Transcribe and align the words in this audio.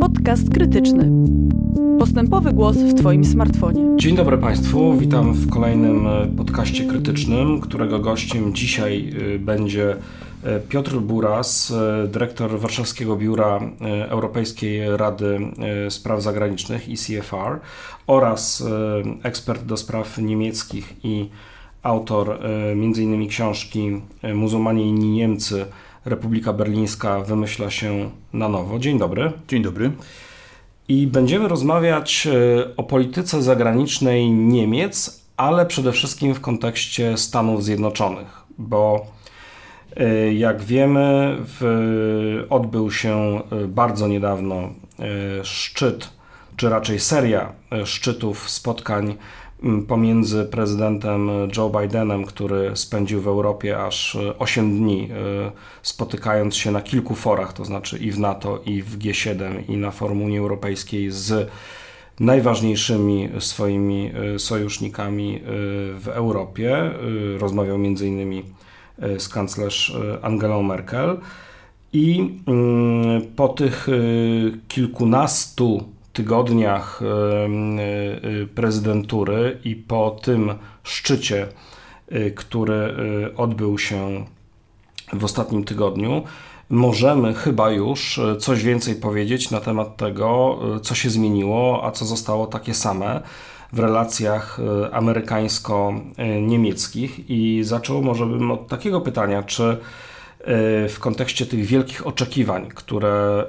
Podcast 0.00 0.54
krytyczny. 0.54 1.10
Postępowy 1.98 2.52
głos 2.52 2.76
w 2.76 2.94
Twoim 2.94 3.24
smartfonie. 3.24 3.96
Dzień 3.96 4.16
dobry 4.16 4.38
Państwu, 4.38 4.98
witam 4.98 5.32
w 5.32 5.50
kolejnym 5.50 6.06
e, 6.06 6.26
podcaście 6.36 6.84
krytycznym, 6.84 7.60
którego 7.60 7.98
gościem 7.98 8.54
dzisiaj 8.54 9.12
e, 9.34 9.38
będzie 9.38 9.96
e, 10.44 10.60
Piotr 10.60 10.96
Buras, 10.96 11.72
dyrektor 12.08 12.58
Warszawskiego 12.60 13.16
Biura 13.16 13.60
Europejskiej 14.08 14.96
Rady 14.96 15.38
Spraw 15.88 16.22
Zagranicznych 16.22 16.88
ECFR 16.88 17.60
oraz 18.06 18.64
ekspert 19.22 19.64
do 19.64 19.76
spraw 19.76 20.18
niemieckich 20.18 20.94
i 21.04 21.28
autor 21.82 22.38
m.in. 22.72 23.28
książki 23.28 24.00
Muzułmanie 24.34 24.88
i 24.88 24.92
Niemcy 24.92 25.66
Republika 26.04 26.52
Berlińska 26.52 27.20
wymyśla 27.20 27.70
się 27.70 28.10
na 28.32 28.48
nowo. 28.48 28.78
Dzień 28.78 28.98
dobry. 28.98 29.32
Dzień 29.48 29.62
dobry. 29.62 29.92
I 30.88 31.06
będziemy 31.06 31.48
rozmawiać 31.48 32.26
e, 32.26 32.76
o 32.76 32.82
polityce 32.82 33.42
zagranicznej 33.42 34.30
Niemiec, 34.30 35.24
ale 35.36 35.66
przede 35.66 35.92
wszystkim 35.92 36.34
w 36.34 36.40
kontekście 36.40 37.18
Stanów 37.18 37.64
Zjednoczonych, 37.64 38.42
bo 38.58 39.06
e, 39.96 40.34
jak 40.34 40.62
wiemy, 40.62 41.36
w, 41.38 42.46
odbył 42.50 42.90
się 42.90 43.42
e, 43.52 43.66
bardzo 43.66 44.08
niedawno 44.08 44.68
szczyt, 45.42 46.10
czy 46.56 46.68
raczej 46.68 47.00
seria 47.00 47.52
szczytów, 47.84 48.50
spotkań 48.50 49.16
pomiędzy 49.88 50.44
prezydentem 50.44 51.30
Joe 51.56 51.70
Bidenem, 51.70 52.24
który 52.24 52.76
spędził 52.76 53.20
w 53.20 53.26
Europie 53.26 53.78
aż 53.78 54.18
8 54.38 54.66
e, 54.66 54.78
dni, 54.78 55.08
e, 55.10 55.52
spotykając 55.82 56.56
się 56.56 56.70
na 56.70 56.82
kilku 56.82 57.14
forach, 57.14 57.52
to 57.52 57.64
znaczy 57.64 57.98
i 57.98 58.10
w 58.10 58.18
NATO, 58.18 58.60
i 58.66 58.82
w 58.82 58.98
G7, 58.98 59.70
i 59.70 59.76
na 59.76 59.90
forum 59.90 60.22
Unii 60.22 60.38
Europejskiej 60.38 61.10
z 61.10 61.50
najważniejszymi 62.20 63.28
swoimi 63.38 64.12
e, 64.34 64.38
sojusznikami 64.38 65.40
w 65.94 66.08
Europie. 66.08 66.90
Rozmawiał 67.38 67.76
m.in. 67.76 68.42
z 69.18 69.28
kanclerz 69.28 69.96
Angelą 70.22 70.62
Merkel. 70.62 71.18
I 71.92 72.30
mm, 72.46 73.22
po 73.36 73.48
tych 73.48 73.86
kilkunastu 74.68 75.84
tygodniach 76.14 77.02
y, 77.02 77.06
y, 78.42 78.46
prezydentury 78.46 79.58
i 79.64 79.76
po 79.76 80.16
tym 80.22 80.54
szczycie, 80.82 81.46
y, 82.12 82.32
który 82.36 82.94
odbył 83.36 83.78
się 83.78 84.24
w 85.12 85.24
ostatnim 85.24 85.64
tygodniu, 85.64 86.22
możemy 86.70 87.34
chyba 87.34 87.70
już 87.70 88.20
coś 88.40 88.62
więcej 88.62 88.94
powiedzieć 88.94 89.50
na 89.50 89.60
temat 89.60 89.96
tego, 89.96 90.58
co 90.82 90.94
się 90.94 91.10
zmieniło, 91.10 91.84
a 91.84 91.90
co 91.90 92.04
zostało 92.04 92.46
takie 92.46 92.74
same 92.74 93.20
w 93.72 93.78
relacjach 93.78 94.60
amerykańsko-niemieckich. 94.92 97.30
I 97.30 97.60
zaczął 97.64 98.02
może 98.02 98.26
bym 98.26 98.50
od 98.50 98.68
takiego 98.68 99.00
pytania, 99.00 99.42
czy 99.42 99.62
Y, 99.72 99.76
w 100.88 100.96
kontekście 101.00 101.46
tych 101.46 101.64
wielkich 101.64 102.06
oczekiwań, 102.06 102.68
które 102.74 103.44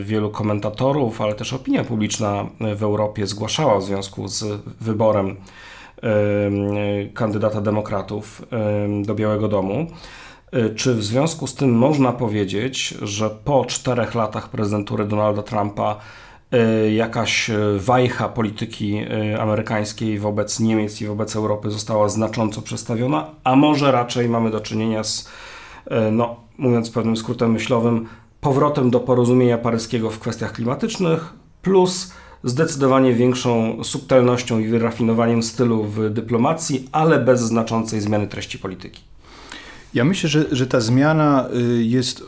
y, 0.00 0.04
wielu 0.04 0.30
komentatorów, 0.30 1.20
ale 1.20 1.34
też 1.34 1.52
opinia 1.52 1.84
publiczna 1.84 2.46
w 2.76 2.82
Europie 2.82 3.26
zgłaszała 3.26 3.78
w 3.78 3.82
związku 3.82 4.28
z 4.28 4.44
wyborem 4.80 5.28
y, 5.30 7.10
kandydata 7.14 7.60
demokratów 7.60 8.42
do 9.02 9.14
Białego 9.14 9.48
Domu. 9.48 9.86
Czy 10.76 10.94
w 10.94 11.04
związku 11.04 11.46
z 11.46 11.54
tym 11.54 11.72
można 11.72 12.12
powiedzieć, 12.12 12.88
że 13.02 13.30
po 13.30 13.64
czterech 13.64 14.14
latach 14.14 14.48
prezydentury 14.48 15.04
Donalda 15.04 15.42
Trumpa 15.42 15.96
jakaś 16.92 17.50
wajcha 17.78 18.28
polityki 18.28 19.00
amerykańskiej 19.40 20.18
wobec 20.18 20.60
Niemiec 20.60 21.00
i 21.00 21.06
wobec 21.06 21.36
Europy 21.36 21.70
została 21.70 22.08
znacząco 22.08 22.62
przestawiona, 22.62 23.30
a 23.44 23.56
może 23.56 23.92
raczej 23.92 24.28
mamy 24.28 24.50
do 24.50 24.60
czynienia 24.60 25.04
z 25.04 25.28
no, 26.12 26.36
mówiąc 26.58 26.90
pewnym 26.90 27.16
skrótem 27.16 27.52
myślowym, 27.52 28.06
powrotem 28.40 28.90
do 28.90 29.00
porozumienia 29.00 29.58
paryskiego 29.58 30.10
w 30.10 30.18
kwestiach 30.18 30.52
klimatycznych, 30.52 31.32
plus 31.62 32.12
zdecydowanie 32.44 33.14
większą 33.14 33.84
subtelnością 33.84 34.58
i 34.58 34.66
wyrafinowaniem 34.66 35.42
stylu 35.42 35.84
w 35.84 36.10
dyplomacji, 36.10 36.88
ale 36.92 37.18
bez 37.18 37.40
znaczącej 37.40 38.00
zmiany 38.00 38.26
treści 38.26 38.58
polityki. 38.58 39.02
Ja 39.94 40.04
myślę, 40.04 40.28
że, 40.28 40.44
że 40.52 40.66
ta 40.66 40.80
zmiana 40.80 41.48
y, 41.78 41.84
jest 41.84 42.20
y, 42.20 42.24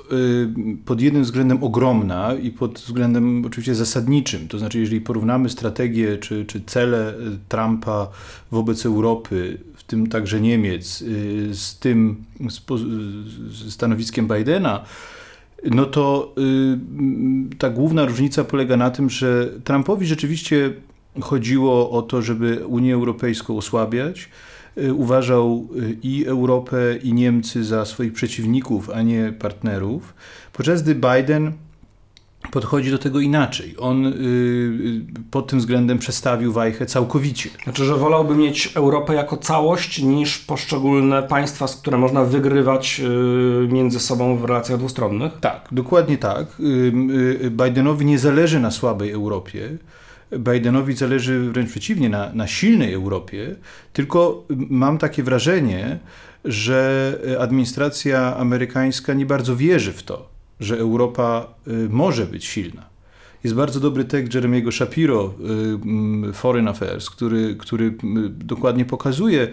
pod 0.85 1.01
jednym 1.01 1.23
względem 1.23 1.65
ogromna 1.65 2.35
i 2.35 2.51
pod 2.51 2.79
względem 2.79 3.45
oczywiście 3.47 3.75
zasadniczym. 3.75 4.49
To 4.49 4.59
znaczy, 4.59 4.79
jeżeli 4.79 5.01
porównamy 5.01 5.51
strategię 5.51 6.19
czy, 6.19 6.45
czy 6.45 6.61
cele 6.67 7.11
y, 7.11 7.15
Trumpa 7.49 8.09
wobec 8.51 8.87
Europy 8.87 9.59
tym 9.87 10.07
także 10.07 10.41
Niemiec, 10.41 11.03
y, 11.03 11.55
z 11.55 11.79
tym 11.79 12.25
z 12.51 13.73
stanowiskiem 13.73 14.29
Bidena, 14.29 14.85
no 15.65 15.87
to 15.87 16.35
y, 17.53 17.57
ta 17.59 17.71
główna 17.71 18.05
różnica 18.05 18.45
polega 18.45 18.77
na 18.77 18.91
tym, 18.91 19.11
że 19.11 19.51
Trumpowi 19.65 20.07
rzeczywiście 20.07 20.73
chodziło 21.21 21.91
o 21.91 22.03
to, 22.03 22.23
żeby 22.23 22.67
Unię 22.67 22.95
Europejską 22.95 23.57
osłabiać. 23.57 24.29
Y, 24.79 24.95
uważał 24.95 25.69
i 26.03 26.25
Europę, 26.27 26.77
i 27.03 27.13
Niemcy 27.13 27.65
za 27.65 27.85
swoich 27.85 28.13
przeciwników, 28.13 28.91
a 28.91 29.03
nie 29.03 29.33
partnerów. 29.39 30.15
Podczas 30.53 30.83
gdy 30.83 30.95
Biden 30.95 31.53
podchodzi 32.51 32.91
do 32.91 32.99
tego 32.99 33.21
inaczej. 33.21 33.75
On 33.79 34.07
y, 34.07 34.11
y, 34.11 35.01
pod 35.31 35.47
tym 35.47 35.59
względem 35.59 35.99
przestawił 35.99 36.53
wajchę 36.53 36.87
całkowicie. 36.87 37.51
Znaczy, 37.65 37.85
że 37.85 37.95
wolałby 37.95 38.35
mieć 38.35 38.73
Europę 38.75 39.15
jako 39.15 39.37
całość 39.37 40.03
niż 40.03 40.39
poszczególne 40.39 41.23
państwa, 41.23 41.67
z 41.67 41.77
które 41.77 41.99
można 41.99 42.25
wygrywać 42.25 43.01
y, 43.01 43.69
między 43.73 44.01
sobą 44.01 44.37
w 44.37 44.45
relacjach 44.45 44.79
dwustronnych? 44.79 45.33
Tak, 45.41 45.69
dokładnie 45.73 46.19
tak. 46.19 46.47
Bidenowi 47.51 48.07
nie 48.07 48.19
zależy 48.19 48.61
na 48.61 48.71
słabej 48.71 49.11
Europie. 49.11 49.69
Bidenowi 50.39 50.97
zależy 50.97 51.51
wręcz 51.53 51.71
przeciwnie, 51.71 52.09
na, 52.09 52.33
na 52.33 52.47
silnej 52.47 52.95
Europie, 52.95 53.55
tylko 53.93 54.45
mam 54.49 54.99
takie 54.99 55.23
wrażenie, 55.23 55.99
że 56.45 57.19
administracja 57.41 58.37
amerykańska 58.37 59.15
nie 59.15 59.27
bardzo 59.27 59.57
wierzy 59.57 59.93
w 59.93 60.03
to 60.03 60.36
że 60.61 60.79
Europa 60.79 61.55
y, 61.69 61.89
może 61.91 62.27
być 62.27 62.45
silna. 62.45 62.96
Jest 63.45 63.57
bardzo 63.57 63.81
dobry 63.81 64.05
tekst 64.05 64.35
Jeremiego 64.35 64.73
Shapiro, 64.73 65.35
y, 66.29 66.33
Foreign 66.33 66.69
Affairs, 66.69 67.11
który, 67.11 67.57
który 67.59 67.95
dokładnie 68.29 68.85
pokazuje, 68.85 69.49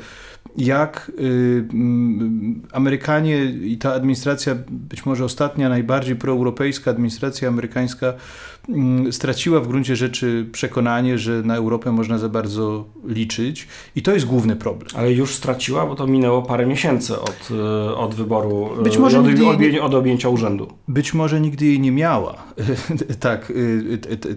jak 0.57 1.11
y, 1.19 1.65
Amerykanie 2.71 3.45
i 3.45 3.77
ta 3.77 3.93
administracja, 3.93 4.55
być 4.69 5.05
może 5.05 5.25
ostatnia, 5.25 5.69
najbardziej 5.69 6.15
proeuropejska 6.15 6.91
administracja 6.91 7.47
amerykańska, 7.47 8.13
Mm, 8.69 9.13
straciła 9.13 9.59
w 9.59 9.67
gruncie 9.67 9.95
rzeczy 9.95 10.45
przekonanie, 10.51 11.17
że 11.17 11.41
na 11.41 11.55
Europę 11.55 11.91
można 11.91 12.17
za 12.17 12.29
bardzo 12.29 12.85
liczyć 13.07 13.67
i 13.95 14.01
to 14.01 14.13
jest 14.13 14.25
główny 14.25 14.55
problem. 14.55 14.89
Ale 14.95 15.13
już 15.13 15.35
straciła, 15.35 15.85
bo 15.85 15.95
to 15.95 16.07
minęło 16.07 16.41
parę 16.41 16.65
miesięcy 16.65 17.19
od, 17.19 17.49
e, 17.51 17.95
od 17.95 18.15
wyboru, 18.15 18.69
być 18.83 18.97
może 18.97 19.19
od, 19.19 19.25
od, 19.25 19.81
od 19.81 19.93
objęcia 19.93 20.29
urzędu. 20.29 20.67
Być 20.87 21.13
może 21.13 21.41
nigdy 21.41 21.65
jej 21.65 21.79
nie 21.79 21.91
miała 21.91 22.43
tak, 23.19 23.53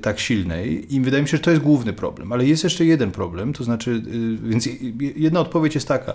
tak 0.03 0.21
silnej 0.21 0.95
i 0.95 1.01
wydaje 1.01 1.23
mi 1.23 1.29
się, 1.29 1.37
że 1.37 1.43
to 1.43 1.51
jest 1.51 1.63
główny 1.63 1.93
problem. 1.93 2.33
Ale 2.33 2.47
jest 2.47 2.65
jeszcze 2.65 2.85
jeden 2.85 3.11
problem, 3.11 3.53
to 3.53 3.65
znaczy, 3.65 4.03
więc 4.43 4.69
jedna 5.17 5.41
odpowiedź 5.41 5.75
jest 5.75 5.89
taka, 5.89 6.15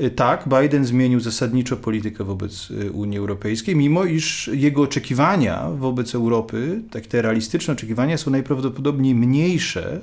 Y, 0.00 0.10
tak, 0.10 0.44
Biden 0.60 0.84
zmienił 0.84 1.20
zasadniczo 1.20 1.76
politykę 1.76 2.24
wobec 2.24 2.70
y, 2.70 2.92
Unii 2.92 3.18
Europejskiej, 3.18 3.76
mimo 3.76 4.04
iż 4.04 4.50
jego 4.52 4.82
oczekiwania 4.82 5.70
wobec 5.70 6.14
Europy, 6.14 6.82
tak 6.90 7.06
te 7.06 7.22
realistyczne 7.22 7.74
oczekiwania 7.74 8.18
są 8.18 8.30
najprawdopodobniej 8.30 9.14
mniejsze 9.14 10.00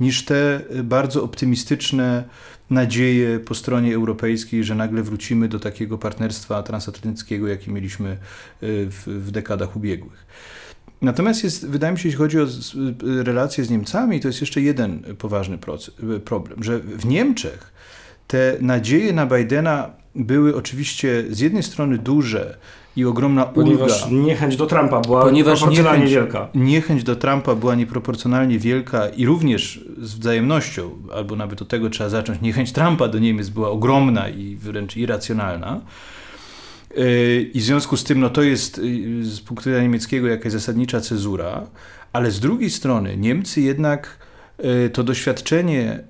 niż 0.00 0.24
te 0.24 0.60
y, 0.76 0.82
bardzo 0.82 1.22
optymistyczne 1.22 2.24
nadzieje 2.70 3.40
po 3.40 3.54
stronie 3.54 3.94
europejskiej, 3.94 4.64
że 4.64 4.74
nagle 4.74 5.02
wrócimy 5.02 5.48
do 5.48 5.60
takiego 5.60 5.98
partnerstwa 5.98 6.62
transatlantyckiego, 6.62 7.48
jakie 7.48 7.70
mieliśmy 7.70 8.16
w, 8.62 9.02
w 9.06 9.30
dekadach 9.30 9.76
ubiegłych. 9.76 10.26
Natomiast 11.06 11.44
jest, 11.44 11.68
wydaje 11.68 11.92
mi 11.92 11.98
się, 11.98 12.08
jeśli 12.08 12.18
chodzi 12.18 12.40
o 12.40 12.46
relacje 13.22 13.64
z 13.64 13.70
Niemcami, 13.70 14.20
to 14.20 14.28
jest 14.28 14.40
jeszcze 14.40 14.60
jeden 14.60 15.02
poważny 15.18 15.58
proces, 15.58 15.94
problem, 16.24 16.62
że 16.62 16.78
w 16.78 17.06
Niemczech 17.06 17.72
te 18.26 18.56
nadzieje 18.60 19.12
na 19.12 19.26
Bidena 19.26 19.90
były 20.14 20.56
oczywiście 20.56 21.24
z 21.30 21.40
jednej 21.40 21.62
strony 21.62 21.98
duże 21.98 22.56
i 22.96 23.04
ogromna 23.04 23.44
Ponieważ 23.44 24.04
ulga. 24.04 24.16
niechęć 24.26 24.56
do 24.56 24.66
Trumpa 24.66 25.00
była 25.00 25.22
Ponieważ 25.22 25.58
proporcjonalnie 25.58 26.04
niechęć, 26.04 26.14
wielka. 26.14 26.48
Niechęć 26.54 27.04
do 27.04 27.16
Trumpa 27.16 27.54
była 27.54 27.74
nieproporcjonalnie 27.74 28.58
wielka 28.58 29.08
i 29.08 29.26
również 29.26 29.84
z 29.98 30.14
wzajemnością, 30.14 30.90
albo 31.14 31.36
nawet 31.36 31.62
od 31.62 31.68
tego 31.68 31.90
trzeba 31.90 32.10
zacząć, 32.10 32.40
niechęć 32.40 32.72
Trumpa 32.72 33.08
do 33.08 33.18
Niemiec 33.18 33.48
była 33.48 33.70
ogromna 33.70 34.28
i 34.28 34.56
wręcz 34.56 34.96
irracjonalna. 34.96 35.80
I 37.54 37.60
w 37.60 37.62
związku 37.62 37.96
z 37.96 38.04
tym, 38.04 38.20
no 38.20 38.30
to 38.30 38.42
jest 38.42 38.80
z 39.22 39.40
punktu 39.40 39.70
widzenia 39.70 39.82
niemieckiego 39.82 40.26
jakaś 40.26 40.52
zasadnicza 40.52 41.00
cezura, 41.00 41.66
ale 42.12 42.30
z 42.30 42.40
drugiej 42.40 42.70
strony 42.70 43.16
Niemcy 43.16 43.60
jednak 43.60 44.26
to 44.92 45.04
doświadczenie 45.04 46.04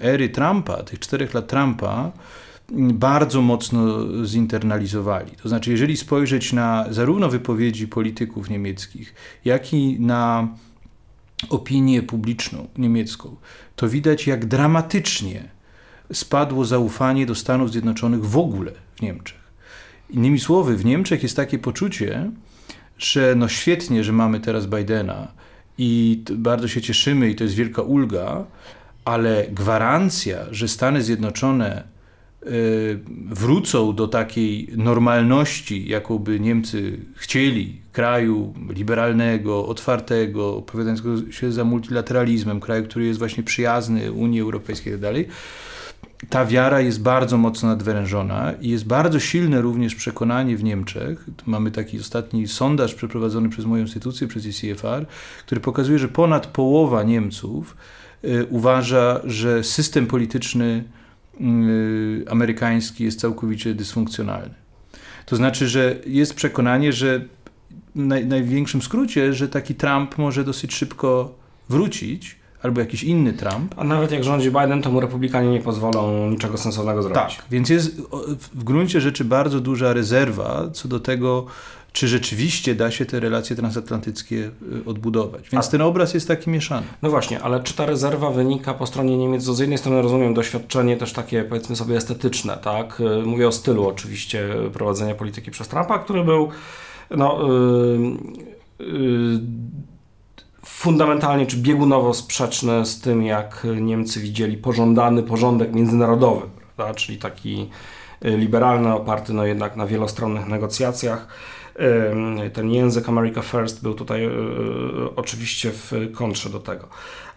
ery 0.00 0.28
Trumpa, 0.28 0.82
tych 0.82 0.98
czterech 0.98 1.34
lat 1.34 1.48
Trumpa, 1.48 2.12
bardzo 2.92 3.42
mocno 3.42 4.06
zinternalizowali. 4.24 5.30
To 5.42 5.48
znaczy, 5.48 5.70
jeżeli 5.70 5.96
spojrzeć 5.96 6.52
na 6.52 6.86
zarówno 6.90 7.28
wypowiedzi 7.28 7.88
polityków 7.88 8.50
niemieckich, 8.50 9.14
jak 9.44 9.72
i 9.72 10.00
na 10.00 10.48
opinię 11.48 12.02
publiczną 12.02 12.68
niemiecką, 12.78 13.36
to 13.76 13.88
widać, 13.88 14.26
jak 14.26 14.46
dramatycznie 14.46 15.44
spadło 16.12 16.64
zaufanie 16.64 17.26
do 17.26 17.34
Stanów 17.34 17.72
Zjednoczonych 17.72 18.24
w 18.24 18.36
ogóle 18.38 18.72
w 18.96 19.02
Niemczech. 19.02 19.45
Innymi 20.10 20.40
słowy, 20.40 20.76
w 20.76 20.84
Niemczech 20.84 21.22
jest 21.22 21.36
takie 21.36 21.58
poczucie, 21.58 22.30
że 22.98 23.34
no 23.36 23.48
świetnie, 23.48 24.04
że 24.04 24.12
mamy 24.12 24.40
teraz 24.40 24.66
Bidena 24.66 25.32
i 25.78 26.22
bardzo 26.32 26.68
się 26.68 26.80
cieszymy 26.80 27.30
i 27.30 27.34
to 27.34 27.44
jest 27.44 27.56
wielka 27.56 27.82
ulga, 27.82 28.44
ale 29.04 29.46
gwarancja, 29.50 30.38
że 30.50 30.68
Stany 30.68 31.02
Zjednoczone 31.02 31.96
Y, 32.46 32.98
wrócą 33.26 33.94
do 33.94 34.08
takiej 34.08 34.68
normalności, 34.76 35.88
jaką 35.88 36.18
by 36.18 36.40
Niemcy 36.40 36.98
chcieli, 37.14 37.80
kraju 37.92 38.54
liberalnego, 38.68 39.66
otwartego, 39.66 40.56
opowiadającego 40.56 41.32
się 41.32 41.52
za 41.52 41.64
multilateralizmem, 41.64 42.60
kraju, 42.60 42.84
który 42.84 43.06
jest 43.06 43.18
właśnie 43.18 43.42
przyjazny 43.42 44.12
Unii 44.12 44.40
Europejskiej 44.40 44.92
itd., 44.92 45.24
tak 45.24 45.34
ta 46.28 46.46
wiara 46.46 46.80
jest 46.80 47.02
bardzo 47.02 47.38
mocno 47.38 47.68
nadwyrężona 47.68 48.52
i 48.60 48.68
jest 48.68 48.86
bardzo 48.86 49.20
silne 49.20 49.60
również 49.60 49.94
przekonanie 49.94 50.56
w 50.56 50.64
Niemczech. 50.64 51.26
Mamy 51.46 51.70
taki 51.70 52.00
ostatni 52.00 52.48
sondaż 52.48 52.94
przeprowadzony 52.94 53.48
przez 53.48 53.64
moją 53.64 53.82
instytucję, 53.82 54.28
przez 54.28 54.46
ICFR, 54.46 55.06
który 55.46 55.60
pokazuje, 55.60 55.98
że 55.98 56.08
ponad 56.08 56.46
połowa 56.46 57.02
Niemców 57.02 57.76
y, 58.24 58.46
uważa, 58.50 59.20
że 59.24 59.64
system 59.64 60.06
polityczny 60.06 60.84
Y, 61.40 62.24
amerykański 62.30 63.04
jest 63.04 63.20
całkowicie 63.20 63.74
dysfunkcjonalny. 63.74 64.54
To 65.26 65.36
znaczy, 65.36 65.68
że 65.68 65.96
jest 66.06 66.34
przekonanie, 66.34 66.92
że 66.92 67.20
w 67.94 67.98
naj, 67.98 68.26
największym 68.26 68.82
skrócie, 68.82 69.34
że 69.34 69.48
taki 69.48 69.74
Trump 69.74 70.18
może 70.18 70.44
dosyć 70.44 70.74
szybko 70.74 71.34
wrócić, 71.68 72.36
albo 72.66 72.80
jakiś 72.80 73.04
inny 73.04 73.32
Trump. 73.32 73.74
A 73.76 73.84
nawet 73.84 74.12
jak 74.12 74.24
rządzi 74.24 74.50
Biden, 74.50 74.82
to 74.82 74.90
mu 74.90 75.00
republikanie 75.00 75.50
nie 75.50 75.60
pozwolą 75.60 76.30
niczego 76.30 76.58
sensownego 76.58 77.02
zrobić. 77.02 77.36
Tak, 77.36 77.44
więc 77.50 77.68
jest 77.68 78.00
w 78.54 78.64
gruncie 78.64 79.00
rzeczy 79.00 79.24
bardzo 79.24 79.60
duża 79.60 79.92
rezerwa 79.92 80.68
co 80.72 80.88
do 80.88 81.00
tego, 81.00 81.46
czy 81.96 82.08
rzeczywiście 82.08 82.74
da 82.74 82.90
się 82.90 83.06
te 83.06 83.20
relacje 83.20 83.56
transatlantyckie 83.56 84.36
y, 84.36 84.50
odbudować. 84.86 85.50
Więc 85.50 85.66
A, 85.66 85.70
ten 85.70 85.82
obraz 85.82 86.14
jest 86.14 86.28
taki 86.28 86.50
mieszany. 86.50 86.86
No 87.02 87.10
właśnie, 87.10 87.42
ale 87.42 87.62
czy 87.62 87.74
ta 87.74 87.86
rezerwa 87.86 88.30
wynika 88.30 88.74
po 88.74 88.86
stronie 88.86 89.16
Niemiec? 89.16 89.42
Z 89.42 89.58
jednej 89.58 89.78
strony 89.78 90.02
rozumiem 90.02 90.34
doświadczenie 90.34 90.96
też 90.96 91.12
takie 91.12 91.44
powiedzmy 91.44 91.76
sobie 91.76 91.96
estetyczne, 91.96 92.56
tak? 92.56 93.00
Y, 93.00 93.26
mówię 93.26 93.48
o 93.48 93.52
stylu 93.52 93.88
oczywiście 93.88 94.48
prowadzenia 94.72 95.14
polityki 95.14 95.50
przez 95.50 95.68
Trumpa, 95.68 95.98
który 95.98 96.24
był 96.24 96.48
no, 97.10 97.48
yy, 98.78 98.86
yy, 98.86 99.40
fundamentalnie 100.66 101.46
czy 101.46 101.56
biegunowo 101.56 102.14
sprzeczny 102.14 102.86
z 102.86 103.00
tym, 103.00 103.22
jak 103.22 103.66
Niemcy 103.80 104.20
widzieli 104.20 104.56
pożądany 104.56 105.22
porządek 105.22 105.74
międzynarodowy, 105.74 106.46
prawda? 106.76 106.94
czyli 106.94 107.18
taki 107.18 107.70
y, 108.24 108.36
liberalny, 108.36 108.94
oparty 108.94 109.32
no 109.32 109.46
jednak 109.46 109.76
na 109.76 109.86
wielostronnych 109.86 110.46
negocjacjach 110.46 111.28
ten 112.52 112.70
język 112.70 113.08
America 113.08 113.42
First 113.42 113.82
był 113.82 113.94
tutaj 113.94 114.24
e, 114.24 114.30
oczywiście 115.16 115.70
w 115.70 115.92
kontrze 116.14 116.50
do 116.50 116.60
tego. 116.60 116.88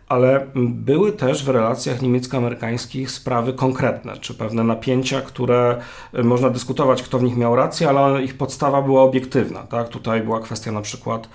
Ale 0.08 0.48
były 0.56 1.12
też 1.12 1.46
w 1.46 1.50
relacjach 1.50 2.02
niemiecko-amerykańskich 2.02 3.12
sprawy 3.12 3.54
konkretne, 3.54 4.18
czy 4.18 4.34
pewne 4.34 4.64
napięcia, 4.64 5.22
które 5.22 5.82
można 6.24 6.50
dyskutować, 6.50 7.04
kto 7.04 7.20
w 7.20 7.24
nich 7.24 7.38
miał 7.38 7.56
rację, 7.56 7.90
ale 7.90 8.24
ich 8.24 8.38
podstawa 8.38 8.82
była 8.82 9.04
obiektywna. 9.04 9.64
Tak? 9.64 9.90
Tutaj 9.90 10.22
była 10.22 10.40
kwestia 10.40 10.72
na 10.72 10.82
przykład 10.82 11.30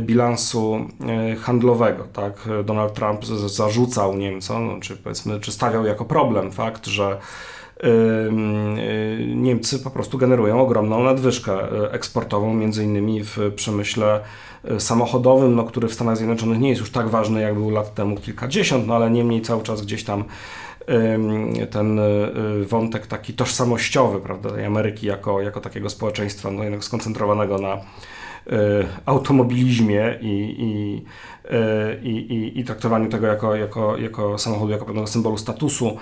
bilansu 0.00 0.88
handlowego. 1.40 2.04
Tak? 2.12 2.48
Donald 2.64 2.94
Trump 2.94 3.24
zarzucał 3.24 4.16
Niemcom, 4.16 4.80
czy 4.80 4.96
powiedzmy, 4.96 5.40
czy 5.40 5.52
stawiał 5.52 5.86
jako 5.86 6.04
problem 6.04 6.52
fakt, 6.52 6.86
że 6.86 7.18
Y, 7.84 8.30
Niemcy 9.36 9.78
po 9.78 9.90
prostu 9.90 10.18
generują 10.18 10.60
ogromną 10.60 11.02
nadwyżkę 11.02 11.72
y, 11.84 11.90
eksportową, 11.90 12.54
między 12.54 12.84
innymi 12.84 13.24
w 13.24 13.38
przemyśle 13.56 14.20
samochodowym, 14.78 15.54
no, 15.54 15.64
który 15.64 15.88
w 15.88 15.94
Stanach 15.94 16.16
Zjednoczonych 16.16 16.60
nie 16.60 16.68
jest 16.68 16.80
już 16.80 16.90
tak 16.90 17.08
ważny, 17.08 17.40
jak 17.40 17.54
był 17.54 17.70
lat 17.70 17.94
temu 17.94 18.16
kilkadziesiąt, 18.16 18.86
no 18.86 18.96
ale 18.96 19.10
niemniej 19.10 19.42
cały 19.42 19.62
czas 19.62 19.82
gdzieś 19.82 20.04
tam 20.04 20.24
ten 21.70 22.00
wątek 22.66 23.06
taki 23.06 23.34
tożsamościowy, 23.34 24.20
prawda, 24.20 24.50
tej 24.50 24.64
Ameryki 24.64 25.06
jako, 25.06 25.40
jako 25.40 25.60
takiego 25.60 25.90
społeczeństwa, 25.90 26.50
no 26.50 26.62
jednak 26.62 26.84
skoncentrowanego 26.84 27.58
na 27.58 27.78
automobilizmie 29.06 30.18
i, 30.20 30.56
i, 30.58 31.04
i, 32.08 32.34
i, 32.34 32.60
i 32.60 32.64
traktowaniu 32.64 33.08
tego 33.08 33.26
jako, 33.26 33.56
jako, 33.56 33.96
jako 33.96 34.38
samochodu, 34.38 34.72
jako 34.72 34.84
pewnego 34.84 35.06
symbolu 35.06 35.36
statusu, 35.36 35.96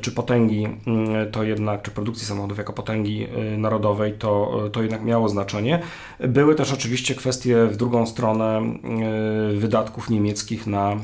czy 0.00 0.12
potęgi, 0.12 0.64
mm, 0.86 1.32
to 1.32 1.42
jednak, 1.42 1.82
czy 1.82 1.90
produkcji 1.90 2.26
samochodów 2.26 2.58
jako 2.58 2.72
potęgi 2.72 3.26
narodowej, 3.58 4.12
to, 4.12 4.62
to 4.72 4.82
jednak 4.82 5.04
miało 5.04 5.28
znaczenie. 5.28 5.82
Były 6.20 6.54
też 6.54 6.72
oczywiście 6.72 7.14
kwestie 7.14 7.66
w 7.66 7.76
drugą 7.76 8.06
stronę 8.06 8.62
wydatków 9.54 10.10
niemieckich 10.10 10.66
na 10.66 10.96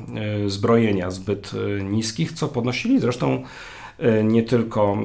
zbrojenia 0.47 1.11
zbyt 1.11 1.53
niskich, 1.85 2.33
co 2.33 2.49
podnosili 2.49 3.01
zresztą 3.01 3.43
nie 4.25 4.43
tylko 4.43 4.99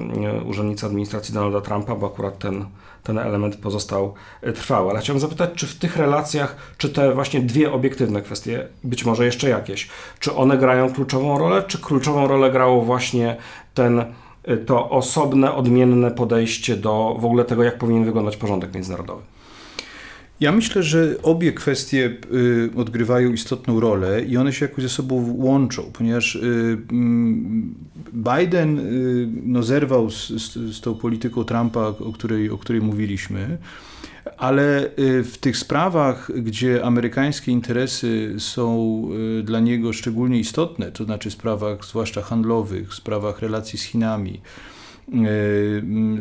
urzędnicy 0.46 0.86
administracji 0.86 1.34
Donalda 1.34 1.62
Trumpa, 1.62 1.96
bo 1.96 2.08
akurat 2.08 2.40
ten 2.40 2.66
ten 3.08 3.18
element 3.18 3.56
pozostał 3.56 4.14
e, 4.42 4.54
trwały. 4.54 4.90
Ale 4.90 5.00
chciałbym 5.00 5.22
zapytać, 5.22 5.50
czy 5.56 5.68
w 5.68 5.76
tych 5.76 5.98
relacjach, 5.98 6.56
czy 6.78 6.90
te 6.90 7.14
właśnie 7.14 7.42
dwie 7.42 7.72
obiektywne 7.72 8.22
kwestie, 8.22 8.68
być 8.84 9.06
może 9.06 9.26
jeszcze 9.26 9.50
jakieś, 9.50 9.90
czy 10.20 10.36
one 10.36 10.58
grają 10.58 10.94
kluczową 10.94 11.38
rolę, 11.38 11.64
czy 11.68 11.78
kluczową 11.78 12.28
rolę 12.28 12.52
grało 12.52 12.82
właśnie 12.82 13.38
ten 13.74 14.06
e, 14.44 14.58
to 14.58 14.90
osobne, 14.90 15.54
odmienne 15.54 16.12
podejście 16.12 16.76
do 16.76 17.16
w 17.20 17.26
ogóle 17.26 17.46
tego, 17.46 17.64
jak 17.64 17.78
powinien 17.78 18.06
wyglądać 18.06 18.38
porządek 18.38 18.74
międzynarodowy? 18.74 19.22
Ja 20.40 20.52
myślę, 20.52 20.84
że 20.84 21.16
obie 21.24 21.54
kwestie 21.54 22.18
y, 22.34 22.70
odgrywają 22.76 23.34
istotną 23.34 23.80
rolę 23.80 24.22
i 24.24 24.38
one 24.38 24.54
się 24.54 24.66
jakoś 24.66 24.84
ze 24.84 24.90
sobą 24.90 25.36
łączą, 25.38 25.92
ponieważ 25.94 26.36
y, 26.36 26.78
mm, 26.92 27.76
Biden 28.14 28.80
y, 28.80 29.28
no, 29.44 29.64
zerwał 29.64 30.10
z, 30.10 30.28
z, 30.28 30.54
z 30.76 30.82
tą 30.82 30.96
polityką 30.96 31.44
Trumpa, 31.44 31.80
o 31.80 32.14
której, 32.14 32.50
o 32.50 32.58
której 32.58 32.82
mówiliśmy, 32.82 33.58
ale 34.38 34.90
w 35.24 35.34
tych 35.40 35.58
sprawach, 35.58 36.32
gdzie 36.36 36.86
amerykańskie 36.86 37.52
interesy 37.52 38.36
są 38.40 39.02
dla 39.44 39.60
niego 39.60 39.94
szczególnie 39.94 40.40
istotne, 40.40 40.92
to 40.92 41.04
znaczy 41.04 41.32
sprawach 41.32 41.86
zwłaszcza 41.86 42.22
handlowych, 42.22 42.94
sprawach 42.94 43.40
relacji 43.40 43.80
z 43.80 43.84
Chinami, 43.84 44.42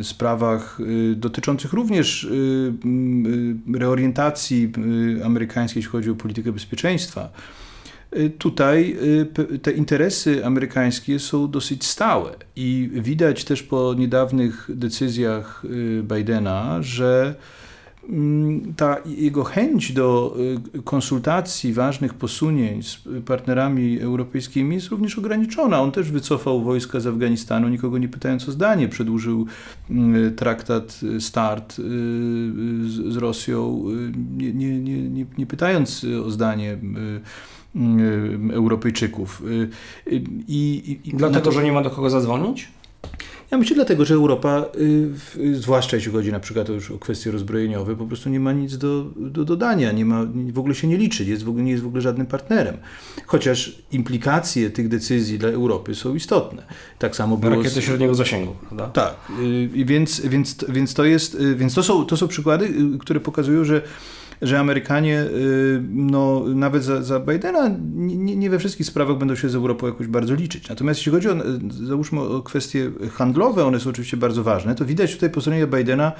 sprawach 0.02 0.78
e, 0.80 1.14
dotyczących 1.14 1.72
również 1.72 2.24
e, 2.24 3.78
reorientacji 3.78 4.72
amerykańskiej, 5.24 5.80
jeśli 5.80 5.92
chodzi 5.92 6.10
o 6.10 6.14
politykę 6.14 6.52
bezpieczeństwa. 6.52 7.32
Tutaj 8.38 8.96
te 9.62 9.72
interesy 9.72 10.46
amerykańskie 10.46 11.18
są 11.18 11.50
dosyć 11.50 11.84
stałe 11.84 12.34
i 12.56 12.90
widać 12.92 13.44
też 13.44 13.62
po 13.62 13.94
niedawnych 13.94 14.70
decyzjach 14.74 15.62
Bidena, 16.02 16.82
że 16.82 17.34
ta 18.76 18.96
jego 19.06 19.44
chęć 19.44 19.92
do 19.92 20.36
y, 20.74 20.82
konsultacji 20.82 21.72
ważnych 21.72 22.14
posunięć 22.14 22.88
z 22.88 22.98
partnerami 23.26 24.00
europejskimi 24.00 24.74
jest 24.74 24.88
również 24.88 25.18
ograniczona. 25.18 25.80
On 25.80 25.92
też 25.92 26.10
wycofał 26.10 26.62
wojska 26.62 27.00
z 27.00 27.06
Afganistanu, 27.06 27.68
nikogo 27.68 27.98
nie 27.98 28.08
pytając 28.08 28.48
o 28.48 28.52
zdanie. 28.52 28.88
Przedłużył 28.88 29.46
mm, 29.90 30.34
traktat 30.34 31.00
START 31.18 31.78
y, 31.78 31.82
z 32.88 33.16
Rosją, 33.16 33.84
y, 33.90 34.12
nie, 34.36 34.52
nie, 34.52 34.80
nie, 35.08 35.26
nie 35.38 35.46
pytając 35.46 36.06
o 36.24 36.30
zdanie 36.30 36.78
Europejczyków. 38.52 39.42
I, 40.48 41.00
i, 41.04 41.10
Dlatego, 41.16 41.44
to, 41.44 41.52
że 41.52 41.64
nie 41.64 41.72
ma 41.72 41.82
do 41.82 41.90
kogo 41.90 42.10
zadzwonić? 42.10 42.68
Ja 43.50 43.58
myślę 43.58 43.76
dlatego, 43.76 44.04
że 44.04 44.14
Europa, 44.14 44.64
y, 45.36 45.54
zwłaszcza 45.54 45.96
jeśli 45.96 46.12
chodzi 46.12 46.32
na 46.32 46.40
przykład 46.40 46.68
już 46.68 46.90
o 46.90 46.98
kwestie 46.98 47.30
rozbrojeniowe, 47.30 47.96
po 47.96 48.06
prostu 48.06 48.28
nie 48.28 48.40
ma 48.40 48.52
nic 48.52 48.78
do, 48.78 49.04
do 49.16 49.44
dodania, 49.44 49.92
nie 49.92 50.04
ma, 50.04 50.26
w 50.52 50.58
ogóle 50.58 50.74
się 50.74 50.88
nie 50.88 50.96
liczy, 50.96 51.24
jest 51.24 51.44
w 51.44 51.48
ogóle, 51.48 51.64
nie 51.64 51.70
jest 51.70 51.84
w 51.84 51.86
ogóle 51.86 52.02
żadnym 52.02 52.26
partnerem. 52.26 52.76
Chociaż 53.26 53.82
implikacje 53.92 54.70
tych 54.70 54.88
decyzji 54.88 55.38
dla 55.38 55.48
Europy 55.48 55.94
są 55.94 56.14
istotne. 56.14 56.62
Tak 56.98 57.16
samo 57.16 57.36
było... 57.36 57.56
Rakiety 57.56 57.80
z... 57.80 57.84
średniego 57.84 58.14
zasięgu, 58.14 58.54
prawda? 58.68 58.86
Tak, 58.86 59.14
y, 59.40 59.84
więc, 59.84 60.20
więc, 60.20 60.64
więc, 60.68 60.94
to, 60.94 61.04
jest, 61.04 61.34
y, 61.34 61.56
więc 61.56 61.74
to, 61.74 61.82
są, 61.82 62.06
to 62.06 62.16
są 62.16 62.28
przykłady, 62.28 62.74
które 63.00 63.20
pokazują, 63.20 63.64
że 63.64 63.82
że 64.42 64.58
Amerykanie 64.58 65.20
y, 65.20 65.82
no, 65.90 66.44
nawet 66.54 66.84
za, 66.84 67.02
za 67.02 67.20
Bidena 67.20 67.70
nie, 67.94 68.36
nie, 68.36 68.50
we 68.50 68.58
wszystkich 68.58 68.86
sprawach 68.86 69.18
będą 69.18 69.34
się 69.34 69.48
z 69.48 69.54
Europą 69.54 69.86
jakoś 69.86 70.06
bardzo 70.06 70.34
liczyć. 70.34 70.68
Natomiast 70.68 71.00
jeśli 71.00 71.12
chodzi 71.12 71.28
o, 71.28 71.34
załóżmy 71.70 72.20
o 72.20 72.42
kwestie 72.42 72.90
handlowe, 73.12 73.64
one 73.64 73.80
są 73.80 73.90
oczywiście 73.90 74.16
bardzo 74.16 74.42
ważne, 74.42 74.74
to 74.74 74.84
widać 74.84 75.14
tutaj 75.14 75.30
po 75.30 75.40
stronie 75.40 75.66
Bidena 75.66 76.12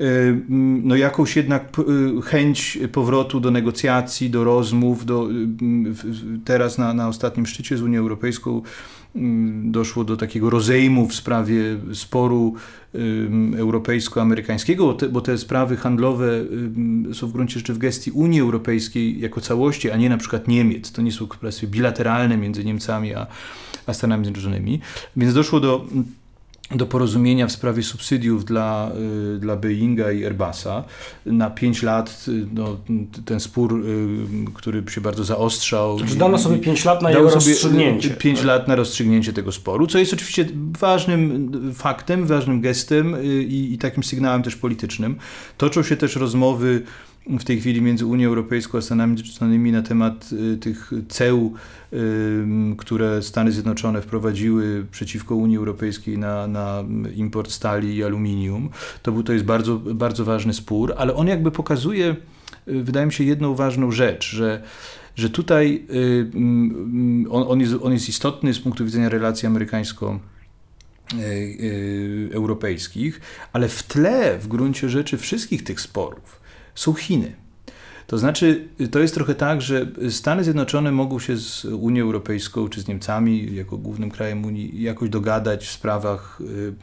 y, 0.00 0.42
no 0.84 0.96
jakąś 0.96 1.36
jednak 1.36 1.72
y, 2.18 2.22
chęć 2.22 2.78
powrotu 2.92 3.40
do 3.40 3.50
negocjacji, 3.50 4.30
do 4.30 4.44
rozmów. 4.44 5.06
Do, 5.06 5.28
teraz 6.44 6.78
na, 6.78 6.94
na 6.94 7.08
ostatnim 7.08 7.46
szczycie 7.46 7.76
z 7.76 7.82
Unią 7.82 8.00
Europejską 8.00 8.62
Mm, 8.62 9.03
doszło 9.64 10.04
do 10.04 10.16
takiego 10.16 10.50
rozejmu 10.50 11.08
w 11.08 11.14
sprawie 11.14 11.62
sporu 11.92 12.54
europejsko-amerykańskiego, 13.56 14.86
bo 14.86 14.94
te, 14.94 15.08
bo 15.08 15.20
te 15.20 15.38
sprawy 15.38 15.76
handlowe 15.76 16.44
są 17.12 17.26
w 17.26 17.32
gruncie 17.32 17.58
rzeczy 17.58 17.74
w 17.74 17.78
gestii 17.78 18.10
Unii 18.10 18.40
Europejskiej 18.40 19.20
jako 19.20 19.40
całości, 19.40 19.90
a 19.90 19.96
nie 19.96 20.08
na 20.08 20.16
przykład 20.16 20.48
Niemiec. 20.48 20.92
To 20.92 21.02
nie 21.02 21.12
są 21.12 21.26
kwestie 21.26 21.66
bilateralne 21.66 22.36
między 22.36 22.64
Niemcami 22.64 23.14
a, 23.14 23.26
a 23.86 23.94
Stanami 23.94 24.24
Zjednoczonymi. 24.24 24.80
Więc 25.16 25.34
doszło 25.34 25.60
do 25.60 25.86
do 26.70 26.86
porozumienia 26.86 27.46
w 27.46 27.52
sprawie 27.52 27.82
subsydiów 27.82 28.44
dla, 28.44 28.90
y, 29.34 29.38
dla 29.38 29.56
Boeinga 29.56 30.12
i 30.12 30.24
Airbusa. 30.24 30.84
Na 31.26 31.50
5 31.50 31.82
lat 31.82 32.24
y, 32.28 32.46
no, 32.52 32.76
ten 33.24 33.40
spór, 33.40 33.84
y, 33.86 34.52
który 34.54 34.82
się 34.90 35.00
bardzo 35.00 35.24
zaostrzał. 35.24 35.98
Czy 36.08 36.16
dano 36.16 36.38
sobie 36.38 36.58
5 36.58 36.84
lat 36.84 37.02
na 37.02 37.10
jego 37.10 37.30
rozstrzygnięcie. 37.30 38.10
5 38.10 38.42
lat 38.42 38.68
na 38.68 38.76
rozstrzygnięcie 38.76 39.32
tego 39.32 39.52
sporu, 39.52 39.86
co 39.86 39.98
jest 39.98 40.12
oczywiście 40.12 40.46
ważnym 40.78 41.52
faktem, 41.74 42.26
ważnym 42.26 42.60
gestem 42.60 43.16
i, 43.24 43.68
i 43.72 43.78
takim 43.78 44.02
sygnałem 44.02 44.42
też 44.42 44.56
politycznym. 44.56 45.16
Toczą 45.58 45.82
się 45.82 45.96
też 45.96 46.16
rozmowy 46.16 46.82
w 47.26 47.44
tej 47.44 47.60
chwili 47.60 47.82
między 47.82 48.06
Unią 48.06 48.28
Europejską 48.28 48.78
a 48.78 48.80
Stanami 48.80 49.16
Zjednoczonymi 49.18 49.72
na 49.72 49.82
temat 49.82 50.30
y, 50.32 50.56
tych 50.56 50.92
ceł, 51.08 51.52
które 52.76 53.22
Stany 53.22 53.52
Zjednoczone 53.52 54.02
wprowadziły 54.02 54.86
przeciwko 54.90 55.36
Unii 55.36 55.56
Europejskiej 55.56 56.18
na, 56.18 56.46
na 56.46 56.84
import 57.16 57.50
stali 57.50 57.96
i 57.96 58.04
aluminium. 58.04 58.70
To, 59.02 59.12
był, 59.12 59.22
to 59.22 59.32
jest 59.32 59.44
bardzo, 59.44 59.76
bardzo 59.76 60.24
ważny 60.24 60.54
spór, 60.54 60.94
ale 60.96 61.14
on 61.14 61.28
jakby 61.28 61.50
pokazuje, 61.50 62.16
y, 62.68 62.82
wydaje 62.82 63.06
mi 63.06 63.12
się, 63.12 63.24
jedną 63.24 63.54
ważną 63.54 63.90
rzecz, 63.90 64.30
że 64.30 64.62
że 65.16 65.30
tutaj 65.30 65.86
y, 65.90 66.30
on, 67.30 67.44
on, 67.48 67.60
jest, 67.60 67.74
on 67.82 67.92
jest 67.92 68.08
istotny 68.08 68.54
z 68.54 68.60
punktu 68.60 68.84
widzenia 68.84 69.08
relacji 69.08 69.48
amerykańsko- 69.48 70.18
europejskich, 72.32 73.20
ale 73.52 73.68
w 73.68 73.82
tle 73.82 74.38
w 74.38 74.48
gruncie 74.48 74.88
rzeczy 74.88 75.18
wszystkich 75.18 75.64
tych 75.64 75.80
sporów 75.80 76.43
są 76.74 76.94
Chiny. 76.94 77.44
To 78.06 78.18
znaczy, 78.18 78.68
to 78.90 78.98
jest 78.98 79.14
trochę 79.14 79.34
tak, 79.34 79.62
że 79.62 79.86
Stany 80.10 80.44
Zjednoczone 80.44 80.92
mogą 80.92 81.18
się 81.18 81.36
z 81.36 81.64
Unią 81.64 82.04
Europejską 82.04 82.68
czy 82.68 82.80
z 82.80 82.88
Niemcami, 82.88 83.54
jako 83.54 83.78
głównym 83.78 84.10
krajem 84.10 84.44
Unii, 84.44 84.82
jakoś 84.82 85.08
dogadać 85.08 85.66
w 85.66 85.70
sprawach 85.70 86.40
y, 86.40 86.44
y, 86.44 86.74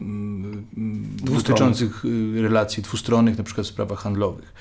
dotyczących 1.31 2.05
y, 2.05 2.41
relacji 2.41 2.83
dwustronnych, 2.83 3.37
na 3.37 3.43
przykład 3.43 3.67
w 3.67 3.69
sprawach 3.69 3.99
handlowych. 3.99 4.53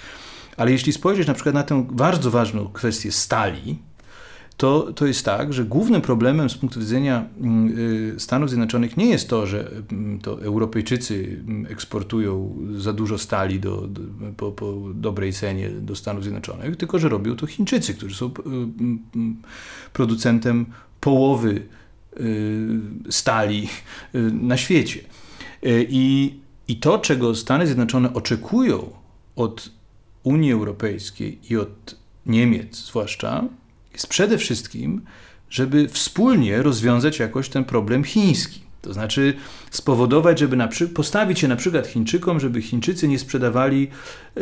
Ale 0.56 0.72
jeśli 0.72 0.92
spojrzeć 0.92 1.28
na 1.28 1.34
przykład 1.34 1.54
na 1.54 1.62
tę 1.62 1.86
bardzo 1.92 2.30
ważną 2.30 2.68
kwestię 2.68 3.12
stali, 3.12 3.78
to, 4.60 4.92
to 4.92 5.06
jest 5.06 5.24
tak, 5.24 5.52
że 5.52 5.64
głównym 5.64 6.00
problemem 6.00 6.50
z 6.50 6.54
punktu 6.54 6.80
widzenia 6.80 7.24
mm, 7.40 7.78
y, 8.16 8.20
Stanów 8.20 8.50
Zjednoczonych 8.50 8.96
nie 8.96 9.06
jest 9.06 9.28
to, 9.28 9.46
że 9.46 9.70
mm, 9.92 10.18
to 10.18 10.42
Europejczycy 10.42 11.42
mm, 11.48 11.72
eksportują 11.72 12.56
za 12.76 12.92
dużo 12.92 13.18
stali 13.18 13.60
do, 13.60 13.76
do 13.86 14.00
po, 14.36 14.52
po, 14.52 14.74
dobrej 14.94 15.32
cenie 15.32 15.70
do 15.70 15.96
Stanów 15.96 16.22
Zjednoczonych, 16.22 16.76
tylko 16.76 16.98
że 16.98 17.08
robią 17.08 17.36
to 17.36 17.46
Chińczycy, 17.46 17.94
którzy 17.94 18.16
są 18.16 18.26
y, 18.26 18.30
producentem 19.92 20.66
połowy 21.00 21.62
y, 22.20 22.80
stali 23.10 23.68
na 24.32 24.56
świecie. 24.56 25.00
I, 25.88 26.34
I 26.68 26.76
to, 26.76 26.98
czego 26.98 27.34
Stany 27.34 27.66
Zjednoczone 27.66 28.14
oczekują 28.14 28.90
od 29.36 29.70
Unii 30.22 30.52
Europejskiej 30.52 31.38
i 31.50 31.56
od 31.56 31.96
Niemiec 32.26 32.76
zwłaszcza, 32.76 33.44
jest 33.92 34.06
przede 34.06 34.38
wszystkim, 34.38 35.00
żeby 35.50 35.88
wspólnie 35.88 36.62
rozwiązać 36.62 37.18
jakoś 37.18 37.48
ten 37.48 37.64
problem 37.64 38.04
chiński. 38.04 38.60
To 38.82 38.92
znaczy 38.92 39.34
spowodować, 39.70 40.38
żeby 40.38 40.56
na 40.56 40.68
przy... 40.68 40.88
postawić 40.88 41.38
się 41.38 41.48
na 41.48 41.56
przykład 41.56 41.86
Chińczykom, 41.86 42.40
żeby 42.40 42.62
Chińczycy 42.62 43.08
nie 43.08 43.18
sprzedawali 43.18 43.88
y, 44.36 44.40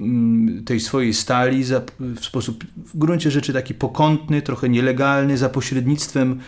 mm, 0.00 0.64
tej 0.64 0.80
swojej 0.80 1.14
stali 1.14 1.64
za, 1.64 1.82
w 2.00 2.24
sposób 2.24 2.64
w 2.76 2.98
gruncie 2.98 3.30
rzeczy 3.30 3.52
taki 3.52 3.74
pokątny, 3.74 4.42
trochę 4.42 4.68
nielegalny, 4.68 5.38
za 5.38 5.48
pośrednictwem 5.48 6.40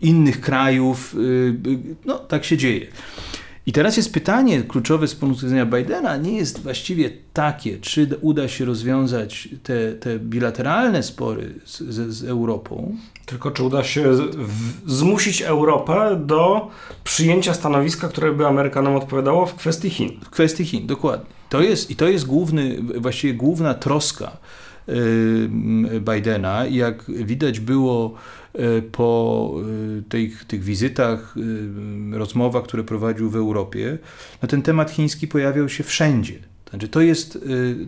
innych 0.00 0.40
krajów. 0.40 1.14
Y, 1.14 1.18
y, 1.66 1.78
no, 2.04 2.18
tak 2.18 2.44
się 2.44 2.56
dzieje. 2.56 2.86
I 3.66 3.72
teraz 3.72 3.96
jest 3.96 4.12
pytanie 4.12 4.62
kluczowe 4.62 5.08
z 5.08 5.14
punktu 5.14 5.40
widzenia 5.40 5.66
Bidena, 5.66 6.16
nie 6.16 6.36
jest 6.36 6.62
właściwie 6.62 7.10
takie, 7.32 7.78
czy 7.78 8.08
uda 8.20 8.48
się 8.48 8.64
rozwiązać 8.64 9.48
te, 9.62 9.92
te 9.92 10.18
bilateralne 10.18 11.02
spory 11.02 11.54
z, 11.64 11.78
z, 11.78 12.14
z 12.14 12.24
Europą. 12.24 12.96
Tylko 13.26 13.50
czy 13.50 13.62
uda 13.62 13.84
się 13.84 14.12
zmusić 14.86 15.42
Europę 15.42 16.22
do 16.26 16.70
przyjęcia 17.04 17.54
stanowiska, 17.54 18.08
które 18.08 18.32
by 18.32 18.46
Amerykanom 18.46 18.96
odpowiadało 18.96 19.46
w 19.46 19.54
kwestii 19.54 19.90
Chin. 19.90 20.20
W 20.24 20.30
kwestii 20.30 20.64
Chin, 20.64 20.86
dokładnie. 20.86 21.26
To 21.48 21.60
jest, 21.60 21.90
I 21.90 21.96
to 21.96 22.08
jest 22.08 22.26
główny, 22.26 22.82
właściwie 22.98 23.34
główna 23.34 23.74
troska 23.74 24.36
Bidena. 26.00 26.66
Jak 26.66 27.04
widać 27.08 27.60
było 27.60 28.14
E, 28.58 28.82
po 28.82 29.50
e, 29.98 30.02
tych, 30.02 30.44
tych 30.44 30.64
wizytach, 30.64 31.34
rozmowach, 32.12 32.64
które 32.64 32.84
prowadził 32.84 33.30
w 33.30 33.36
Europie, 33.36 33.98
no 34.42 34.48
ten 34.48 34.62
temat 34.62 34.90
chiński 34.90 35.28
pojawiał 35.28 35.68
się 35.68 35.84
wszędzie. 35.84 36.38
Znaczy, 36.70 36.88
to, 36.88 37.00
jest, 37.00 37.38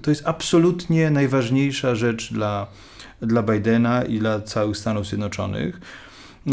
to 0.02 0.10
jest 0.10 0.26
absolutnie 0.26 1.10
najważniejsza 1.10 1.94
rzecz 1.94 2.32
dla, 2.32 2.66
dla 3.22 3.42
Bidena 3.42 4.04
i 4.04 4.18
dla 4.18 4.40
całych 4.40 4.76
Stanów 4.76 5.06
Zjednoczonych. 5.06 5.80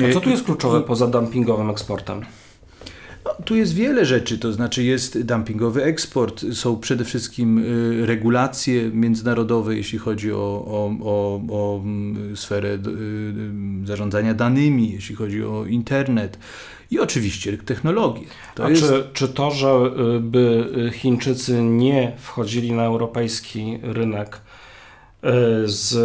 A 0.10 0.14
co 0.14 0.22
tu 0.22 0.30
jest 0.30 0.44
kluczowe 0.44 0.82
poza 0.82 1.08
dumpingowym 1.08 1.70
eksportem? 1.70 2.22
No, 3.26 3.36
tu 3.46 3.56
jest 3.56 3.74
wiele 3.74 4.06
rzeczy, 4.06 4.38
to 4.38 4.54
znaczy 4.54 4.84
jest 4.84 5.22
dumpingowy 5.22 5.84
eksport, 5.84 6.46
są 6.54 6.80
przede 6.80 7.06
wszystkim 7.06 7.58
y, 7.58 8.06
regulacje 8.06 8.90
międzynarodowe, 8.94 9.76
jeśli 9.76 10.00
chodzi 10.00 10.32
o, 10.32 10.38
o, 10.68 10.96
o, 11.04 11.42
o 11.50 11.80
mm, 11.84 12.38
sferę 12.38 12.70
y, 12.70 12.74
y, 12.74 13.88
zarządzania 13.88 14.34
danymi, 14.34 14.92
jeśli 14.92 15.16
chodzi 15.16 15.44
o 15.44 15.66
internet 15.66 16.38
i 16.92 17.00
oczywiście 17.00 17.58
technologię. 17.58 18.26
To 18.56 18.66
A 18.66 18.70
jest... 18.70 18.84
czy, 18.84 19.04
czy 19.14 19.28
to, 19.28 19.52
żeby 19.52 20.70
Chińczycy 20.94 21.64
nie 21.64 22.12
wchodzili 22.18 22.72
na 22.72 22.84
europejski 22.84 23.80
rynek, 23.82 24.42
z 25.66 25.96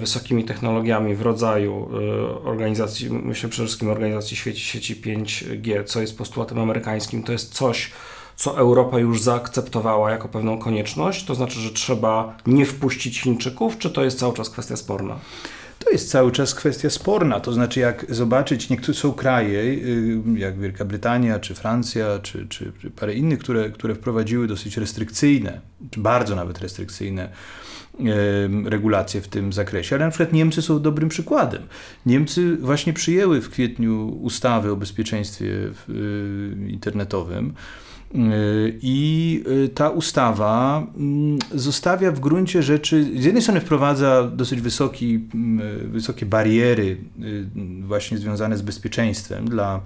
wysokimi 0.00 0.44
technologiami 0.44 1.14
w 1.14 1.22
rodzaju 1.22 1.88
e, 1.92 2.44
organizacji, 2.44 3.10
myślę 3.10 3.48
przede 3.48 3.66
wszystkim 3.66 3.90
organizacji 3.90 4.36
sieci, 4.36 4.60
sieci 4.60 4.96
5G, 4.96 5.84
co 5.84 6.00
jest 6.00 6.18
postulatem 6.18 6.58
amerykańskim, 6.58 7.22
to 7.22 7.32
jest 7.32 7.54
coś, 7.54 7.90
co 8.36 8.58
Europa 8.58 8.98
już 8.98 9.22
zaakceptowała 9.22 10.10
jako 10.10 10.28
pewną 10.28 10.58
konieczność? 10.58 11.24
To 11.24 11.34
znaczy, 11.34 11.60
że 11.60 11.70
trzeba 11.70 12.36
nie 12.46 12.66
wpuścić 12.66 13.20
Chińczyków, 13.20 13.78
czy 13.78 13.90
to 13.90 14.04
jest 14.04 14.18
cały 14.18 14.34
czas 14.34 14.50
kwestia 14.50 14.76
sporna? 14.76 15.18
To 15.78 15.90
jest 15.90 16.10
cały 16.10 16.32
czas 16.32 16.54
kwestia 16.54 16.90
sporna. 16.90 17.40
To 17.40 17.52
znaczy, 17.52 17.80
jak 17.80 18.06
zobaczyć, 18.08 18.70
niektóre 18.70 18.98
są 18.98 19.12
kraje, 19.12 19.60
y, 19.60 20.20
jak 20.34 20.58
Wielka 20.58 20.84
Brytania, 20.84 21.38
czy 21.38 21.54
Francja, 21.54 22.18
czy, 22.22 22.46
czy, 22.48 22.72
czy 22.82 22.90
parę 22.90 23.14
innych, 23.14 23.38
które, 23.38 23.70
które 23.70 23.94
wprowadziły 23.94 24.46
dosyć 24.46 24.76
restrykcyjne, 24.76 25.60
czy 25.90 26.00
bardzo 26.00 26.36
nawet 26.36 26.58
restrykcyjne 26.58 27.28
regulacje 28.64 29.20
w 29.20 29.28
tym 29.28 29.52
zakresie, 29.52 29.96
ale 29.96 30.04
na 30.04 30.10
przykład 30.10 30.32
Niemcy 30.32 30.62
są 30.62 30.82
dobrym 30.82 31.08
przykładem. 31.08 31.62
Niemcy 32.06 32.56
właśnie 32.56 32.92
przyjęły 32.92 33.40
w 33.40 33.50
kwietniu 33.50 34.18
ustawy 34.22 34.72
o 34.72 34.76
bezpieczeństwie 34.76 35.46
y, 35.46 35.72
internetowym. 36.68 37.54
Y, 38.14 38.78
I 38.82 39.44
y, 39.64 39.68
ta 39.68 39.90
ustawa 39.90 40.86
mm, 40.96 41.38
zostawia 41.54 42.12
w 42.12 42.20
gruncie 42.20 42.62
rzeczy, 42.62 43.04
z 43.20 43.24
jednej 43.24 43.42
strony 43.42 43.60
wprowadza 43.60 44.30
dosyć 44.34 44.60
wysoki, 44.60 45.20
wysokie 45.84 46.26
bariery 46.26 46.96
właśnie 47.80 48.18
związane 48.18 48.56
z 48.56 48.62
bezpieczeństwem 48.62 49.48
dla 49.48 49.80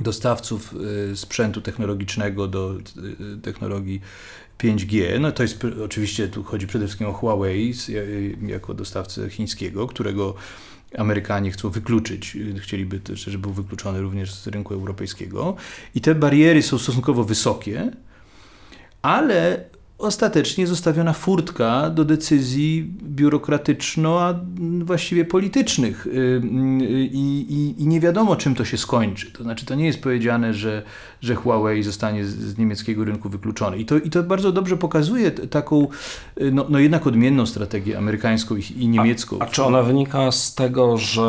dostawców 0.00 0.74
sprzętu 1.14 1.60
technologicznego 1.60 2.48
do 2.48 2.74
technologii 3.42 4.00
5G. 4.58 5.20
No 5.20 5.32
to 5.32 5.42
jest 5.42 5.64
oczywiście 5.84 6.28
tu 6.28 6.44
chodzi 6.44 6.66
przede 6.66 6.86
wszystkim 6.86 7.06
o 7.06 7.12
Huawei 7.12 7.74
jako 8.46 8.74
dostawcę 8.74 9.30
chińskiego, 9.30 9.86
którego 9.86 10.34
Amerykanie 10.98 11.50
chcą 11.50 11.70
wykluczyć, 11.70 12.36
chcieliby 12.60 13.00
też, 13.00 13.20
żeby 13.20 13.38
był 13.38 13.52
wykluczony 13.52 14.00
również 14.00 14.34
z 14.34 14.46
rynku 14.46 14.74
europejskiego. 14.74 15.56
I 15.94 16.00
te 16.00 16.14
bariery 16.14 16.62
są 16.62 16.78
stosunkowo 16.78 17.24
wysokie, 17.24 17.90
ale 19.02 19.64
ostatecznie 19.98 20.66
zostawiona 20.66 21.12
furtka 21.12 21.90
do 21.90 22.04
decyzji 22.04 22.90
biurokratyczno, 23.02 24.20
a 24.20 24.34
właściwie 24.84 25.24
politycznych 25.24 26.06
y, 26.06 26.10
y, 26.10 26.40
I, 27.12 27.46
i, 27.52 27.82
i, 27.82 27.86
nie 27.86 28.00
wiadomo, 28.00 28.36
czym 28.36 28.54
to 28.54 28.64
się 28.64 28.78
skończy. 28.78 29.32
To 29.32 29.42
znaczy, 29.42 29.66
to 29.66 29.74
nie 29.74 29.86
jest 29.86 30.02
powiedziane, 30.02 30.54
że, 30.54 30.82
że 31.20 31.34
Huawei 31.34 31.82
zostanie 31.82 32.24
z, 32.24 32.30
z 32.30 32.58
niemieckiego 32.58 33.04
rynku 33.04 33.28
wykluczony. 33.28 33.78
I 33.78 33.84
to, 33.84 33.96
I 33.96 34.10
to 34.10 34.22
bardzo 34.22 34.52
dobrze 34.52 34.76
pokazuje 34.76 35.30
taką, 35.30 35.88
y, 36.40 36.52
no, 36.52 36.66
no 36.68 36.78
jednak 36.78 37.06
odmienną 37.06 37.46
strategię 37.46 37.98
amerykańską 37.98 38.56
i, 38.56 38.62
i 38.76 38.88
niemiecką. 38.88 39.36
A, 39.40 39.44
a, 39.44 39.46
czy 39.46 39.64
ona 39.64 39.82
wynika 39.82 40.32
z 40.32 40.54
tego, 40.54 40.96
że 40.96 41.28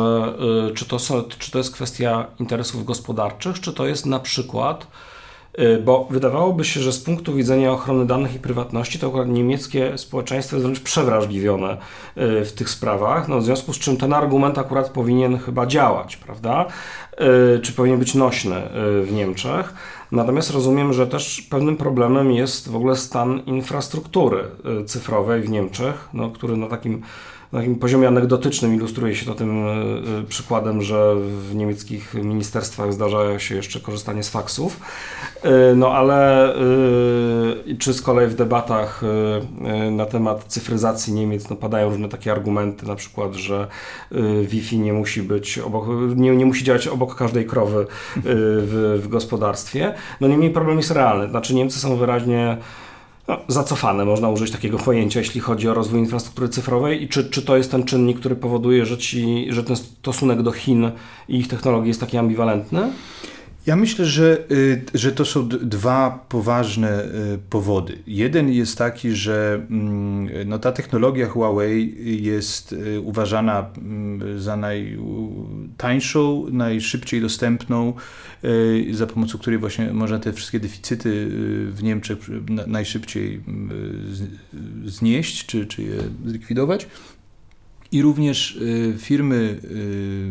czy 0.74 0.84
to, 0.84 0.98
są, 0.98 1.22
czy 1.38 1.50
to 1.50 1.58
jest 1.58 1.70
kwestia 1.70 2.26
interesów 2.40 2.84
gospodarczych, 2.84 3.60
czy 3.60 3.72
to 3.72 3.86
jest 3.86 4.06
na 4.06 4.18
przykład 4.18 4.86
bo 5.84 6.06
wydawałoby 6.10 6.64
się, 6.64 6.80
że 6.80 6.92
z 6.92 7.00
punktu 7.00 7.34
widzenia 7.34 7.72
ochrony 7.72 8.06
danych 8.06 8.34
i 8.34 8.38
prywatności 8.38 8.98
to 8.98 9.06
akurat 9.06 9.28
niemieckie 9.28 9.98
społeczeństwo 9.98 10.56
jest 10.56 10.66
wręcz 10.66 10.80
przewrażliwione 10.80 11.72
y, 11.72 12.44
w 12.44 12.52
tych 12.52 12.70
sprawach, 12.70 13.28
no 13.28 13.38
w 13.38 13.44
związku 13.44 13.72
z 13.72 13.78
czym 13.78 13.96
ten 13.96 14.12
argument 14.12 14.58
akurat 14.58 14.88
powinien 14.88 15.38
chyba 15.38 15.66
działać, 15.66 16.16
prawda? 16.16 16.66
Y, 17.56 17.60
czy 17.60 17.72
powinien 17.72 17.98
być 17.98 18.14
nośny 18.14 18.62
w 19.02 19.08
Niemczech. 19.12 19.74
Natomiast 20.12 20.50
rozumiem, 20.50 20.92
że 20.92 21.06
też 21.06 21.42
pewnym 21.50 21.76
problemem 21.76 22.32
jest 22.32 22.68
w 22.68 22.76
ogóle 22.76 22.96
stan 22.96 23.40
infrastruktury 23.46 24.44
cyfrowej 24.86 25.42
w 25.42 25.48
Niemczech, 25.48 26.08
no, 26.12 26.30
który 26.30 26.56
na 26.56 26.66
takim 26.66 27.02
na 27.52 27.58
takim 27.58 27.76
poziomie 27.76 28.08
anegdotycznym 28.08 28.74
ilustruje 28.74 29.16
się 29.16 29.26
to 29.26 29.34
tym 29.34 29.66
e, 29.66 29.70
e, 29.70 30.22
przykładem, 30.28 30.82
że 30.82 31.14
w 31.50 31.54
niemieckich 31.54 32.14
ministerstwach 32.14 32.92
zdarza 32.92 33.38
się 33.38 33.54
jeszcze 33.54 33.80
korzystanie 33.80 34.22
z 34.22 34.28
faksów. 34.28 34.80
E, 35.42 35.74
no 35.74 35.92
ale 35.92 36.20
czy 37.78 37.94
z 37.94 38.02
kolei 38.02 38.28
w 38.28 38.34
debatach 38.34 39.02
na 39.90 40.06
temat 40.06 40.44
cyfryzacji 40.44 41.12
Niemiec 41.12 41.50
no, 41.50 41.56
padają 41.56 41.90
różne 41.90 42.08
takie 42.08 42.32
argumenty, 42.32 42.86
na 42.86 42.94
przykład, 42.94 43.34
że 43.34 43.68
Wi-Fi 44.42 44.78
nie 44.78 44.92
musi 44.92 45.22
być 45.22 45.58
obok, 45.58 45.86
nie, 46.16 46.36
nie 46.36 46.46
musi 46.46 46.64
działać 46.64 46.88
obok 46.88 47.14
każdej 47.14 47.46
krowy 47.46 47.86
w, 48.16 49.00
w 49.02 49.08
gospodarstwie. 49.08 49.94
No 50.20 50.28
niemniej 50.28 50.50
problem 50.50 50.76
jest 50.76 50.90
realny. 50.90 51.28
Znaczy 51.28 51.54
Niemcy 51.54 51.78
są 51.78 51.96
wyraźnie 51.96 52.56
no, 53.30 53.38
zacofane, 53.48 54.04
można 54.04 54.28
użyć 54.28 54.50
takiego 54.50 54.78
pojęcia, 54.78 55.20
jeśli 55.20 55.40
chodzi 55.40 55.68
o 55.68 55.74
rozwój 55.74 56.00
infrastruktury 56.00 56.48
cyfrowej 56.48 57.02
i 57.02 57.08
czy, 57.08 57.30
czy 57.30 57.42
to 57.42 57.56
jest 57.56 57.70
ten 57.70 57.84
czynnik, 57.84 58.20
który 58.20 58.36
powoduje, 58.36 58.86
że, 58.86 58.98
ci, 58.98 59.46
że 59.48 59.64
ten 59.64 59.76
stosunek 59.76 60.42
do 60.42 60.52
Chin 60.52 60.90
i 61.28 61.38
ich 61.38 61.48
technologii 61.48 61.88
jest 61.88 62.00
taki 62.00 62.18
ambiwalentny? 62.18 62.92
Ja 63.66 63.76
myślę, 63.76 64.04
że, 64.04 64.38
y, 64.50 64.84
że 64.94 65.12
to 65.12 65.24
są 65.24 65.48
dwa 65.48 66.26
poważne 66.28 67.04
y, 67.04 67.38
powody. 67.50 67.98
Jeden 68.06 68.48
jest 68.52 68.78
taki, 68.78 69.12
że 69.12 69.66
mm, 69.70 70.48
no, 70.48 70.58
ta 70.58 70.72
technologia 70.72 71.28
Huawei 71.28 71.96
jest 72.22 72.72
y, 72.72 73.00
uważana 73.00 73.70
mm, 73.76 74.40
za 74.40 74.56
najtańszą, 74.56 76.46
najszybciej 76.50 77.20
dostępną, 77.20 77.92
za 78.90 79.06
pomocą 79.06 79.38
której 79.38 79.58
właśnie 79.58 79.92
można 79.92 80.18
te 80.18 80.32
wszystkie 80.32 80.60
deficyty 80.60 81.26
w 81.72 81.82
Niemczech 81.82 82.18
najszybciej 82.66 83.42
znieść 84.84 85.46
czy, 85.46 85.66
czy 85.66 85.82
je 85.82 85.96
zlikwidować. 86.26 86.86
I 87.92 88.02
również 88.02 88.56
y, 88.56 88.94
firmy 88.98 89.60
y, 89.64 90.30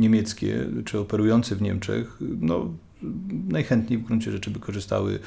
niemieckie, 0.00 0.66
czy 0.84 0.98
operujące 0.98 1.56
w 1.56 1.62
Niemczech, 1.62 2.18
no, 2.20 2.74
najchętniej 3.48 3.98
w 3.98 4.02
gruncie 4.02 4.32
rzeczy 4.32 4.50
by 4.50 4.60
korzystały 4.60 5.14
e, 5.14 5.18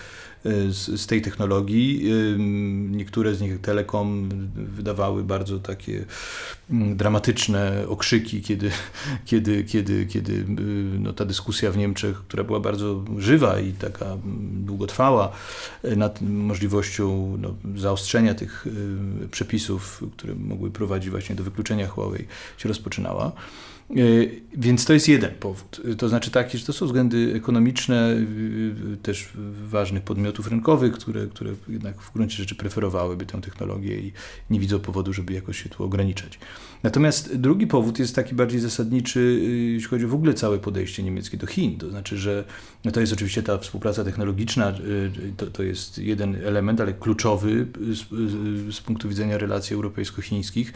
z, 0.72 1.02
z, 1.02 1.08
tej 1.08 1.22
technologii. 1.22 2.12
Niektóre 2.92 3.36
z 3.36 3.42
nich 3.42 3.62
Telekom 3.62 4.30
wydawały 4.56 5.24
bardzo 5.24 5.60
takie 5.60 6.06
mm, 6.70 6.98
dramatyczne 6.98 7.86
okrzyki, 7.88 8.42
kiedy, 8.42 8.72
kiedy, 9.26 9.64
kiedy, 9.64 10.06
kiedy 10.06 10.34
y, 10.34 10.46
no, 11.00 11.14
ta 11.14 11.26
dyskusja 11.26 11.72
w 11.72 11.78
Niemczech, 11.78 12.18
która 12.18 12.44
była 12.44 12.60
bardzo 12.60 13.04
żywa 13.18 13.60
i 13.60 13.74
taka 13.74 14.06
mm, 14.06 14.66
długotrwała, 14.66 15.32
e, 15.84 15.96
nad 15.96 16.22
możliwością 16.22 17.38
no, 17.42 17.56
zaostrzenia 17.76 18.34
tych 18.34 18.68
y, 19.24 19.28
przepisów, 19.32 20.04
które 20.18 20.36
mogły 20.36 20.72
prowadzić 20.72 21.10
właśnie 21.10 21.36
do 21.36 21.44
wykluczenia 21.44 21.88
Huawei, 21.88 22.26
się 22.58 22.70
rozpoczynała. 22.70 23.32
E, 23.92 23.96
więc 24.58 24.86
to 24.86 24.94
jest 24.94 25.08
jeden 25.08 25.32
powód. 25.32 25.82
To 25.98 26.10
znaczy 26.10 26.32
taki, 26.32 26.58
że 26.58 26.66
to 26.66 26.74
są 26.74 26.86
względy 26.86 27.34
ekonomiczne 27.36 28.16
też 29.04 29.30
ważnych 29.64 30.04
podmiotów 30.04 30.48
rynkowych, 30.48 30.94
które, 30.94 31.28
które 31.28 31.52
jednak 31.70 32.02
w 32.02 32.14
gruncie 32.14 32.38
rzeczy 32.38 32.56
preferowałyby 32.56 33.26
tę 33.26 33.42
technologię 33.42 34.00
i 34.00 34.12
nie 34.50 34.60
widzą 34.60 34.80
powodu, 34.80 35.14
żeby 35.14 35.34
jakoś 35.34 35.64
się 35.64 35.70
tu 35.70 35.84
ograniczać. 35.84 36.40
Natomiast 36.84 37.36
drugi 37.36 37.68
powód 37.68 38.00
jest 38.00 38.16
taki 38.16 38.36
bardziej 38.36 38.60
zasadniczy, 38.60 39.40
jeśli 39.74 39.90
chodzi 39.90 40.06
o 40.06 40.08
w 40.08 40.14
ogóle 40.14 40.34
całe 40.34 40.60
podejście 40.60 41.04
niemieckie 41.04 41.38
do 41.38 41.48
Chin. 41.48 41.78
To 41.78 41.90
znaczy, 41.90 42.18
że 42.18 42.44
no 42.86 42.92
to 42.92 43.00
jest 43.00 43.14
oczywiście 43.14 43.44
ta 43.44 43.58
współpraca 43.58 44.04
technologiczna, 44.04 44.74
to, 45.38 45.48
to 45.48 45.64
jest 45.64 45.98
jeden 45.98 46.36
element, 46.36 46.82
ale 46.82 46.94
kluczowy 46.94 47.68
z, 47.92 48.06
z 48.76 48.82
punktu 48.82 49.10
widzenia 49.10 49.38
relacji 49.38 49.74
europejsko-chińskich. 49.74 50.74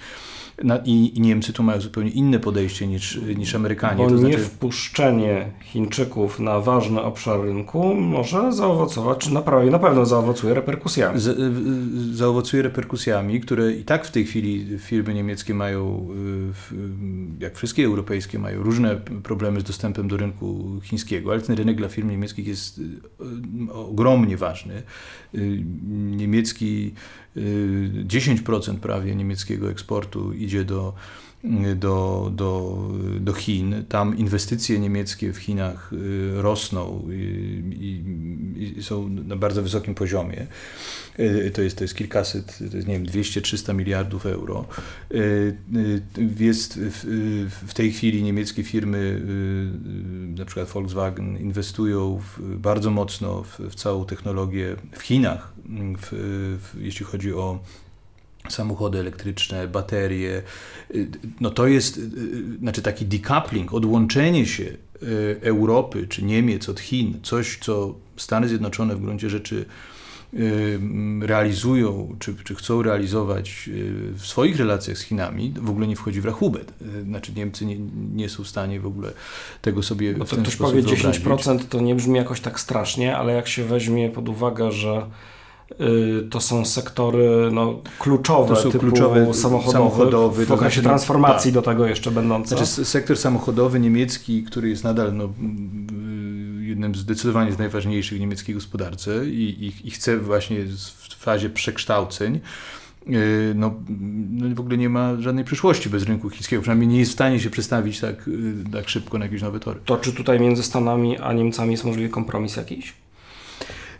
I, 0.85 1.17
I, 1.17 1.21
Niemcy 1.21 1.53
tu 1.53 1.63
mają 1.63 1.81
zupełnie 1.81 2.11
inne 2.11 2.39
podejście 2.39 2.87
niż, 2.87 3.02
niż 3.37 3.55
Amerykanie. 3.55 3.97
Bo 3.97 4.09
to 4.09 4.17
znaczy... 4.17 4.37
wpuszczenie 4.37 5.51
Chińczyków 5.61 6.39
na 6.39 6.59
ważny 6.59 7.01
obszar 7.01 7.41
rynku 7.41 7.95
może 7.95 8.53
zaowocować, 8.53 9.17
czy 9.17 9.33
naprawdę 9.33 9.71
na 9.71 9.79
pewno 9.79 10.05
zaowocuje 10.05 10.53
reperkusjami. 10.53 11.19
Z, 11.19 11.37
zaowocuje 12.15 12.63
reperkusjami, 12.63 13.41
które 13.41 13.71
i 13.71 13.83
tak 13.83 14.05
w 14.05 14.11
tej 14.11 14.25
chwili 14.25 14.79
firmy 14.79 15.13
niemieckie 15.13 15.53
mają, 15.53 16.07
y, 17.39 17.43
jak 17.43 17.55
wszystkie 17.55 17.85
europejskie, 17.85 18.39
mają 18.39 18.63
różne 18.63 18.95
problemy 19.23 19.61
z 19.61 19.63
dostępem 19.63 20.07
do 20.07 20.17
rynku 20.17 20.79
chińskiego, 20.83 21.31
ale 21.31 21.41
ten 21.41 21.55
rynek 21.55 21.77
dla 21.77 21.89
firm 21.89 22.09
niemieckich 22.09 22.47
jest 22.47 22.79
y, 22.79 22.83
ogromnie 23.73 24.37
ważny. 24.37 24.83
Y, 25.35 25.63
niemiecki 25.91 26.93
10% 27.35 28.77
prawie 28.77 29.15
niemieckiego 29.15 29.71
eksportu 29.71 30.33
idzie 30.33 30.65
do, 30.65 30.93
do, 31.75 32.31
do, 32.35 32.77
do 33.19 33.33
Chin. 33.33 33.85
Tam 33.89 34.17
inwestycje 34.17 34.79
niemieckie 34.79 35.33
w 35.33 35.37
Chinach 35.37 35.93
y, 35.93 36.31
rosną 36.41 37.07
i, 37.11 38.73
i 38.77 38.83
są 38.83 39.09
na 39.09 39.35
bardzo 39.35 39.63
wysokim 39.63 39.95
poziomie. 39.95 40.47
Y, 41.19 41.51
to 41.53 41.61
jest, 41.61 41.77
to 41.77 41.83
jest 41.83 41.95
kilkaset, 41.95 42.57
to 42.57 42.77
jest, 42.77 42.87
nie 42.87 42.93
wiem, 42.93 43.05
200-300 43.05 43.75
miliardów 43.75 44.25
euro. 44.25 44.67
Y, 45.11 45.57
jest 46.39 46.79
w, 46.79 47.59
w 47.67 47.73
tej 47.73 47.91
chwili 47.91 48.23
niemieckie 48.23 48.63
firmy, 48.63 49.21
na 50.37 50.45
przykład 50.45 50.69
Volkswagen, 50.69 51.37
inwestują 51.37 52.19
w, 52.19 52.57
bardzo 52.57 52.91
mocno 52.91 53.43
w, 53.43 53.59
w, 53.59 53.75
całą 53.75 54.05
technologię 54.05 54.75
w 54.91 55.01
Chinach, 55.01 55.53
jeśli 56.79 57.05
chodzi 57.05 57.33
o 57.33 57.59
samochody 58.49 58.99
elektryczne, 58.99 59.67
baterie. 59.67 60.41
No 61.41 61.49
to 61.49 61.67
jest 61.67 61.99
znaczy 62.59 62.81
taki 62.81 63.05
decoupling, 63.05 63.73
odłączenie 63.73 64.45
się 64.45 64.77
Europy 65.41 66.07
czy 66.07 66.23
Niemiec 66.23 66.69
od 66.69 66.79
Chin, 66.79 67.19
coś 67.23 67.57
co 67.61 67.95
Stany 68.17 68.47
Zjednoczone 68.47 68.95
w 68.95 69.01
gruncie 69.01 69.29
rzeczy 69.29 69.65
realizują, 71.21 72.15
czy, 72.19 72.35
czy 72.43 72.55
chcą 72.55 72.81
realizować 72.81 73.69
w 74.13 74.25
swoich 74.25 74.57
relacjach 74.57 74.97
z 74.97 75.01
Chinami, 75.01 75.53
w 75.61 75.69
ogóle 75.69 75.87
nie 75.87 75.95
wchodzi 75.95 76.21
w 76.21 76.25
rachubę. 76.25 76.59
Znaczy 77.03 77.31
Niemcy 77.35 77.65
nie, 77.65 77.77
nie 78.15 78.29
są 78.29 78.43
w 78.43 78.47
stanie 78.47 78.79
w 78.79 78.87
ogóle 78.87 79.11
tego 79.61 79.83
sobie 79.83 80.13
Bo 80.13 80.25
to 80.25 80.37
ktoś 80.37 80.55
powie 80.55 80.83
10% 80.83 81.59
to 81.69 81.81
nie 81.81 81.95
brzmi 81.95 82.15
jakoś 82.15 82.41
tak 82.41 82.59
strasznie, 82.59 83.17
ale 83.17 83.33
jak 83.33 83.47
się 83.47 83.63
weźmie 83.63 84.09
pod 84.09 84.29
uwagę, 84.29 84.71
że 84.71 85.01
Y, 85.01 85.32
to 86.29 86.41
są 86.41 86.65
sektory 86.65 87.49
no, 87.51 87.81
kluczowe, 87.99 88.55
to 88.55 88.61
są 88.61 88.71
typu 88.71 88.85
kluczowe 88.85 89.33
samochodowy, 89.33 90.45
w 90.45 90.51
okresie 90.51 90.73
znaczy, 90.73 90.87
transformacji 90.87 91.51
tak. 91.51 91.53
do 91.53 91.61
tego 91.61 91.87
jeszcze 91.87 92.11
będące. 92.11 92.57
Znaczy, 92.57 92.85
sektor 92.85 93.17
samochodowy 93.17 93.79
niemiecki, 93.79 94.43
który 94.43 94.69
jest 94.69 94.83
nadal 94.83 95.13
no, 95.13 95.29
jednym 96.61 96.95
z 96.95 96.97
zdecydowanie 96.97 97.51
z 97.51 97.57
najważniejszych 97.57 98.17
w 98.17 98.21
niemieckiej 98.21 98.55
gospodarce 98.55 99.29
i, 99.29 99.65
i, 99.65 99.87
i 99.87 99.91
chce 99.91 100.17
właśnie 100.17 100.65
w 100.65 101.15
fazie 101.15 101.49
przekształceń 101.49 102.39
no, 103.55 103.73
no 104.29 104.55
w 104.55 104.59
ogóle 104.59 104.77
nie 104.77 104.89
ma 104.89 105.21
żadnej 105.21 105.45
przyszłości 105.45 105.89
bez 105.89 106.03
rynku 106.03 106.29
chińskiego, 106.29 106.61
przynajmniej 106.61 106.87
nie 106.87 106.99
jest 106.99 107.11
w 107.11 107.13
stanie 107.13 107.39
się 107.39 107.49
przestawić 107.49 107.99
tak, 107.99 108.29
tak 108.71 108.89
szybko 108.89 109.17
na 109.17 109.25
jakieś 109.25 109.41
nowe 109.41 109.59
tory. 109.59 109.79
To 109.85 109.97
czy 109.97 110.13
tutaj 110.13 110.39
między 110.39 110.63
Stanami 110.63 111.17
a 111.17 111.33
Niemcami 111.33 111.71
jest 111.71 111.83
możliwy 111.83 112.09
kompromis 112.09 112.55
jakiś? 112.55 112.93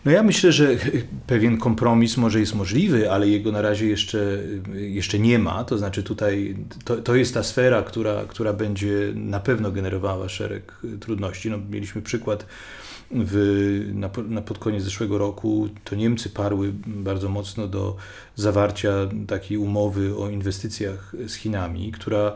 No 0.05 0.11
ja 0.11 0.23
myślę, 0.23 0.51
że 0.51 0.67
pewien 1.27 1.57
kompromis 1.57 2.17
może 2.17 2.39
jest 2.39 2.55
możliwy, 2.55 3.11
ale 3.11 3.27
jego 3.27 3.51
na 3.51 3.61
razie 3.61 3.87
jeszcze, 3.87 4.43
jeszcze 4.73 5.19
nie 5.19 5.39
ma. 5.39 5.63
To 5.63 5.77
znaczy 5.77 6.03
tutaj 6.03 6.55
to, 6.85 6.95
to 6.97 7.15
jest 7.15 7.33
ta 7.33 7.43
sfera, 7.43 7.81
która, 7.81 8.23
która 8.27 8.53
będzie 8.53 9.13
na 9.15 9.39
pewno 9.39 9.71
generowała 9.71 10.29
szereg 10.29 10.73
trudności. 10.99 11.49
No, 11.49 11.57
mieliśmy 11.69 12.01
przykład 12.01 12.45
w, 13.11 13.91
na, 13.93 14.09
na 14.27 14.41
pod 14.41 14.57
koniec 14.57 14.83
zeszłego 14.83 15.17
roku 15.17 15.69
to 15.83 15.95
Niemcy 15.95 16.29
parły 16.29 16.73
bardzo 16.87 17.29
mocno 17.29 17.67
do 17.67 17.95
zawarcia 18.35 18.91
takiej 19.27 19.57
umowy 19.57 20.17
o 20.17 20.29
inwestycjach 20.29 21.15
z 21.27 21.35
Chinami, 21.35 21.91
która 21.91 22.33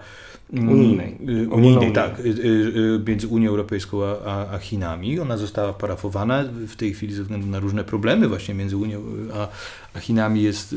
mm, 0.54 0.70
unijnej. 0.70 1.18
Y, 1.30 1.50
unijnej, 1.50 1.94
tak, 1.94 2.20
y, 2.20 2.24
y, 2.24 3.00
między 3.08 3.28
Unią 3.28 3.50
Europejską 3.50 4.04
a, 4.04 4.52
a, 4.52 4.58
Chinami. 4.58 5.20
Ona 5.20 5.38
została 5.38 5.74
parafowana 5.74 6.44
w 6.68 6.76
tej 6.76 6.94
chwili 6.94 7.14
ze 7.14 7.22
względu 7.22 7.48
na 7.48 7.57
różne 7.60 7.84
problemy 7.84 8.28
właśnie 8.28 8.54
między 8.54 8.78
Unią 8.78 9.04
a, 9.34 9.48
a 9.94 10.00
Chinami 10.00 10.44
jest 10.44 10.76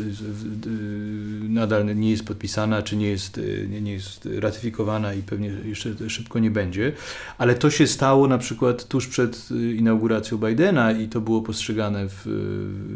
nadal 1.48 1.96
nie 1.96 2.10
jest 2.10 2.24
podpisana, 2.24 2.82
czy 2.82 2.96
nie 2.96 3.08
jest, 3.08 3.40
nie 3.80 3.92
jest 3.92 4.28
ratyfikowana 4.38 5.14
i 5.14 5.22
pewnie 5.22 5.48
jeszcze 5.64 6.10
szybko 6.10 6.38
nie 6.38 6.50
będzie. 6.50 6.92
Ale 7.38 7.54
to 7.54 7.70
się 7.70 7.86
stało 7.86 8.28
na 8.28 8.38
przykład 8.38 8.88
tuż 8.88 9.06
przed 9.06 9.48
inauguracją 9.76 10.38
Bidena 10.38 10.92
i 10.92 11.08
to 11.08 11.20
było 11.20 11.42
postrzegane 11.42 12.08
w, 12.08 12.26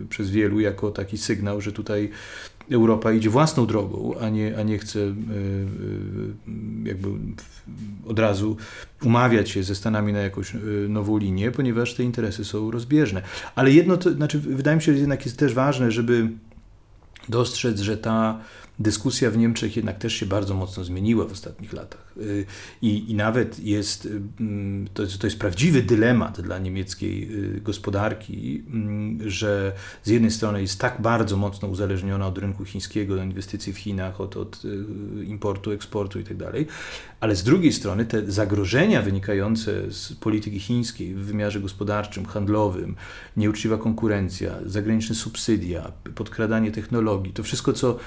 przez 0.08 0.30
wielu 0.30 0.60
jako 0.60 0.90
taki 0.90 1.18
sygnał, 1.18 1.60
że 1.60 1.72
tutaj 1.72 2.10
Europa 2.70 3.12
idzie 3.12 3.30
własną 3.30 3.66
drogą, 3.66 4.14
a 4.20 4.28
nie, 4.28 4.58
a 4.58 4.62
nie 4.62 4.78
chce 4.78 5.00
e, 5.00 5.04
e, 5.04 5.12
jakby 6.84 7.08
od 8.06 8.18
razu 8.18 8.56
umawiać 9.02 9.50
się 9.50 9.62
ze 9.62 9.74
Stanami 9.74 10.12
na 10.12 10.18
jakąś 10.18 10.54
e, 10.54 10.58
nową 10.88 11.18
linię, 11.18 11.50
ponieważ 11.50 11.94
te 11.94 12.02
interesy 12.02 12.44
są 12.44 12.70
rozbieżne. 12.70 13.22
Ale 13.54 13.70
jedno, 13.70 13.96
to 13.96 14.12
znaczy, 14.12 14.38
wydaje 14.38 14.76
mi 14.76 14.82
się, 14.82 14.92
że 14.92 14.98
jednak 14.98 15.24
jest 15.24 15.38
też 15.38 15.54
ważne, 15.54 15.90
żeby 15.90 16.28
dostrzec, 17.28 17.80
że 17.80 17.96
ta 17.96 18.40
dyskusja 18.78 19.30
w 19.30 19.38
Niemczech 19.38 19.76
jednak 19.76 19.98
też 19.98 20.14
się 20.14 20.26
bardzo 20.26 20.54
mocno 20.54 20.84
zmieniła 20.84 21.24
w 21.24 21.32
ostatnich 21.32 21.72
latach. 21.72 22.12
Y, 22.16 22.46
I, 22.82 23.10
i 23.10 23.14
nawet 23.14 23.58
jest, 23.58 24.08
mm, 24.40 24.88
to, 24.94 25.02
jest, 25.02 25.18
to 25.18 25.26
jest 25.26 25.38
prawdziwy 25.38 25.82
dylemat 25.82 26.40
dla 26.40 26.58
niemieckiej 26.58 27.44
y, 27.56 27.60
gospodarki, 27.60 28.64
mm, 28.66 29.30
że 29.30 29.72
z 30.02 30.08
jednej 30.08 30.30
strony 30.30 30.60
jest 30.60 30.80
tak 30.80 31.02
bardzo 31.02 31.36
mocno 31.36 31.68
uzależniona 31.68 32.26
od 32.26 32.38
rynku 32.38 32.64
chińskiego, 32.64 33.14
od 33.14 33.20
inwestycji 33.20 33.72
w 33.72 33.78
Chinach, 33.78 34.20
od, 34.20 34.36
od 34.36 34.64
y, 34.64 35.24
importu, 35.24 35.70
eksportu 35.70 36.18
itd., 36.18 36.44
tak 36.44 36.54
ale 37.20 37.36
z 37.36 37.42
drugiej 37.42 37.72
strony 37.72 38.04
te 38.06 38.32
zagrożenia 38.32 39.02
wynikające 39.02 39.90
z 39.90 40.12
polityki 40.12 40.60
chińskiej 40.60 41.14
w 41.14 41.18
wymiarze 41.18 41.60
gospodarczym, 41.60 42.26
handlowym, 42.26 42.96
nieuczciwa 43.36 43.78
konkurencja, 43.78 44.54
zagraniczne 44.66 45.14
subsydia, 45.14 45.92
podkradanie 46.14 46.72
technologii, 46.72 47.32
to 47.32 47.42
wszystko, 47.42 47.72
co 47.72 47.98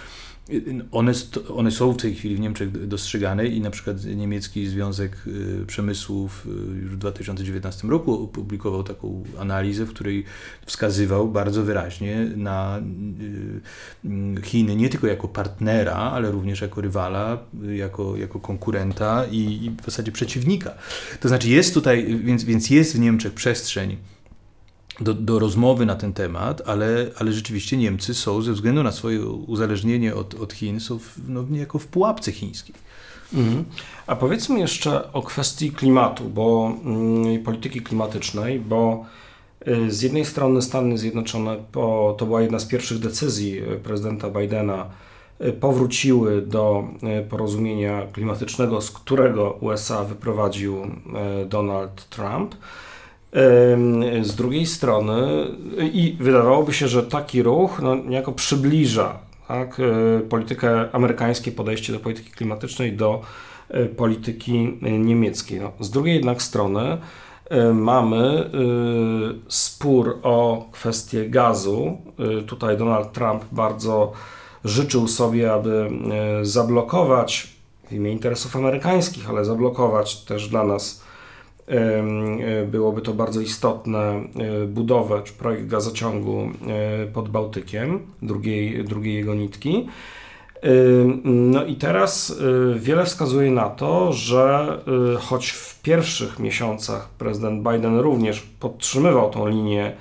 one, 0.92 1.14
one 1.56 1.72
są 1.72 1.94
w 1.94 1.98
tej 1.98 2.16
chwili 2.16 2.36
w 2.36 2.40
Niemczech 2.40 2.88
dostrzegane 2.88 3.48
i 3.48 3.62
na 3.62 3.72
przykład 3.72 4.06
niemiecki 4.06 4.68
Związek 4.68 5.18
y, 5.28 5.66
Przemysłów 5.68 6.46
y, 6.46 6.50
już 6.82 6.92
w 6.92 6.98
2019 6.98 7.88
roku 7.88 8.24
opublikował 8.24 8.84
taką 8.84 9.24
analizę, 9.40 9.86
w 9.86 9.90
której 9.90 10.24
wskazywał 10.66 11.28
bardzo 11.28 11.64
wyraźnie 11.64 12.32
na 12.36 12.82
y, 14.06 14.42
Chiny 14.44 14.76
nie 14.76 14.90
tylko 14.90 15.08
jako 15.08 15.28
partnera, 15.28 15.96
ale 15.96 16.32
również 16.32 16.62
jako 16.62 16.82
rywala, 16.82 17.38
jako, 17.76 18.18
jako 18.18 18.40
konkurenta 18.40 19.26
i, 19.32 19.66
i 19.66 19.70
w 19.82 19.86
zasadzie 19.86 20.12
przeciwnika. 20.12 20.74
To 21.20 21.28
znaczy 21.28 21.50
jest 21.50 21.74
tutaj, 21.74 22.20
więc, 22.24 22.44
więc 22.44 22.70
jest 22.70 22.96
w 22.96 23.00
Niemczech 23.00 23.34
przestrzeń 23.34 23.98
do, 25.02 25.14
do 25.14 25.40
rozmowy 25.40 25.86
na 25.86 25.96
ten 25.96 26.14
temat, 26.14 26.62
ale, 26.66 27.12
ale 27.20 27.32
rzeczywiście 27.32 27.78
Niemcy 27.78 28.14
są 28.14 28.42
ze 28.42 28.54
względu 28.54 28.84
na 28.84 28.92
swoje 28.92 29.26
uzależnienie 29.26 30.16
od, 30.16 30.34
od 30.34 30.54
Chin, 30.54 30.80
są 30.80 31.00
w, 31.00 31.16
no, 31.28 31.44
niejako 31.50 31.80
w 31.80 31.88
pułapce 31.88 32.32
chińskiej. 32.32 32.76
Mhm. 33.34 33.66
A 34.08 34.16
powiedzmy 34.16 34.60
jeszcze 34.60 35.14
o 35.14 35.22
kwestii 35.22 35.72
klimatu, 35.72 36.30
bo 36.30 36.74
mm, 36.86 37.44
polityki 37.44 37.82
klimatycznej, 37.82 38.60
bo 38.60 39.06
y, 39.68 39.92
z 39.92 40.02
jednej 40.02 40.26
strony 40.26 40.62
Stany 40.62 40.98
Zjednoczone, 40.98 41.58
to 42.18 42.26
była 42.26 42.42
jedna 42.42 42.60
z 42.60 42.66
pierwszych 42.66 43.00
decyzji 43.00 43.62
y, 43.62 43.80
prezydenta 43.84 44.30
Bidena, 44.30 44.86
y, 45.42 45.54
powróciły 45.54 46.42
do 46.42 46.88
porozumienia 47.30 48.02
klimatycznego, 48.14 48.82
z 48.82 48.92
którego 48.92 49.52
USA 49.62 50.04
wyprowadził 50.04 50.78
Donald 51.50 52.10
Trump. 52.10 52.56
Z 54.22 54.36
drugiej 54.36 54.66
strony, 54.66 55.48
i 55.94 56.18
wydawałoby 56.20 56.74
się, 56.74 56.88
że 56.88 57.04
taki 57.04 57.44
ruch 57.44 57.80
no, 57.82 57.96
niejako 57.96 58.32
przybliża 58.32 59.20
tak, 59.48 59.80
e, 59.80 60.20
politykę, 60.20 60.92
amerykańskie 60.92 61.52
podejście 61.52 61.94
do 61.94 62.00
polityki 62.00 62.32
klimatycznej 62.32 62.94
do 62.94 63.22
e, 63.70 63.86
polityki 63.86 64.78
e, 64.82 64.92
niemieckiej. 64.92 65.60
No, 65.60 65.72
z 65.80 65.90
drugiej 65.90 66.16
jednak 66.16 66.42
strony 66.42 66.98
mamy 67.74 68.50
spór 69.48 70.20
o 70.24 70.66
kwestię 70.72 71.30
gazu. 71.30 71.98
Tutaj 72.48 72.78
Donald 72.78 73.14
Trump 73.14 73.46
bardzo 73.52 74.12
życzył 74.64 75.08
sobie, 75.08 75.54
aby 75.54 75.90
zablokować 76.42 77.48
w 77.90 77.92
imię 77.92 78.12
interesów 78.12 78.56
amerykańskich, 78.56 79.30
ale 79.30 79.46
zablokować 79.46 80.16
też 80.16 80.50
dla 80.50 80.64
nas 80.64 81.04
byłoby 82.66 83.02
to 83.02 83.14
bardzo 83.14 83.42
istotne 83.42 84.00
e, 84.00 84.22
budowę 84.68 85.22
czy 85.24 85.34
projekt 85.34 85.68
gazociągu 85.68 86.50
e, 86.68 87.08
pod 87.08 87.30
Bałtykiem, 87.30 88.00
drugiej, 88.22 88.84
drugiej 88.84 89.16
jego 89.16 89.36
nitki. 89.36 89.88
No 91.24 91.66
i 91.66 91.76
teraz 91.76 92.40
wiele 92.76 93.06
wskazuje 93.06 93.52
na 93.52 93.70
to, 93.70 94.14
że 94.14 94.78
choć 95.20 95.50
w 95.50 95.82
pierwszych 95.82 96.40
miesiącach 96.40 97.10
prezydent 97.10 97.64
Biden 97.70 98.00
również 98.00 98.40
podtrzymywał 98.60 99.30
tą 99.30 99.48
linię 99.48 99.96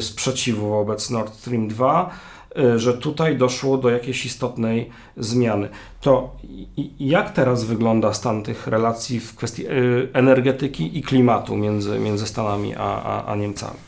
sprzeciwu 0.00 0.68
wobec 0.68 1.10
Nord 1.10 1.34
Stream 1.34 1.68
2, 1.68 2.10
Y, 2.10 2.37
że 2.76 2.94
tutaj 2.94 3.36
doszło 3.36 3.78
do 3.78 3.90
jakiejś 3.90 4.26
istotnej 4.26 4.90
zmiany. 5.16 5.68
To 6.00 6.36
jak 7.00 7.32
teraz 7.32 7.64
wygląda 7.64 8.14
stan 8.14 8.42
tych 8.42 8.66
relacji 8.66 9.20
w 9.20 9.36
kwestii 9.36 9.66
y, 9.66 10.08
energetyki 10.12 10.98
i 10.98 11.02
klimatu 11.02 11.56
między, 11.56 11.98
między 11.98 12.26
Stanami 12.26 12.74
a, 12.74 13.02
a, 13.02 13.32
a 13.32 13.36
Niemcami? 13.36 13.87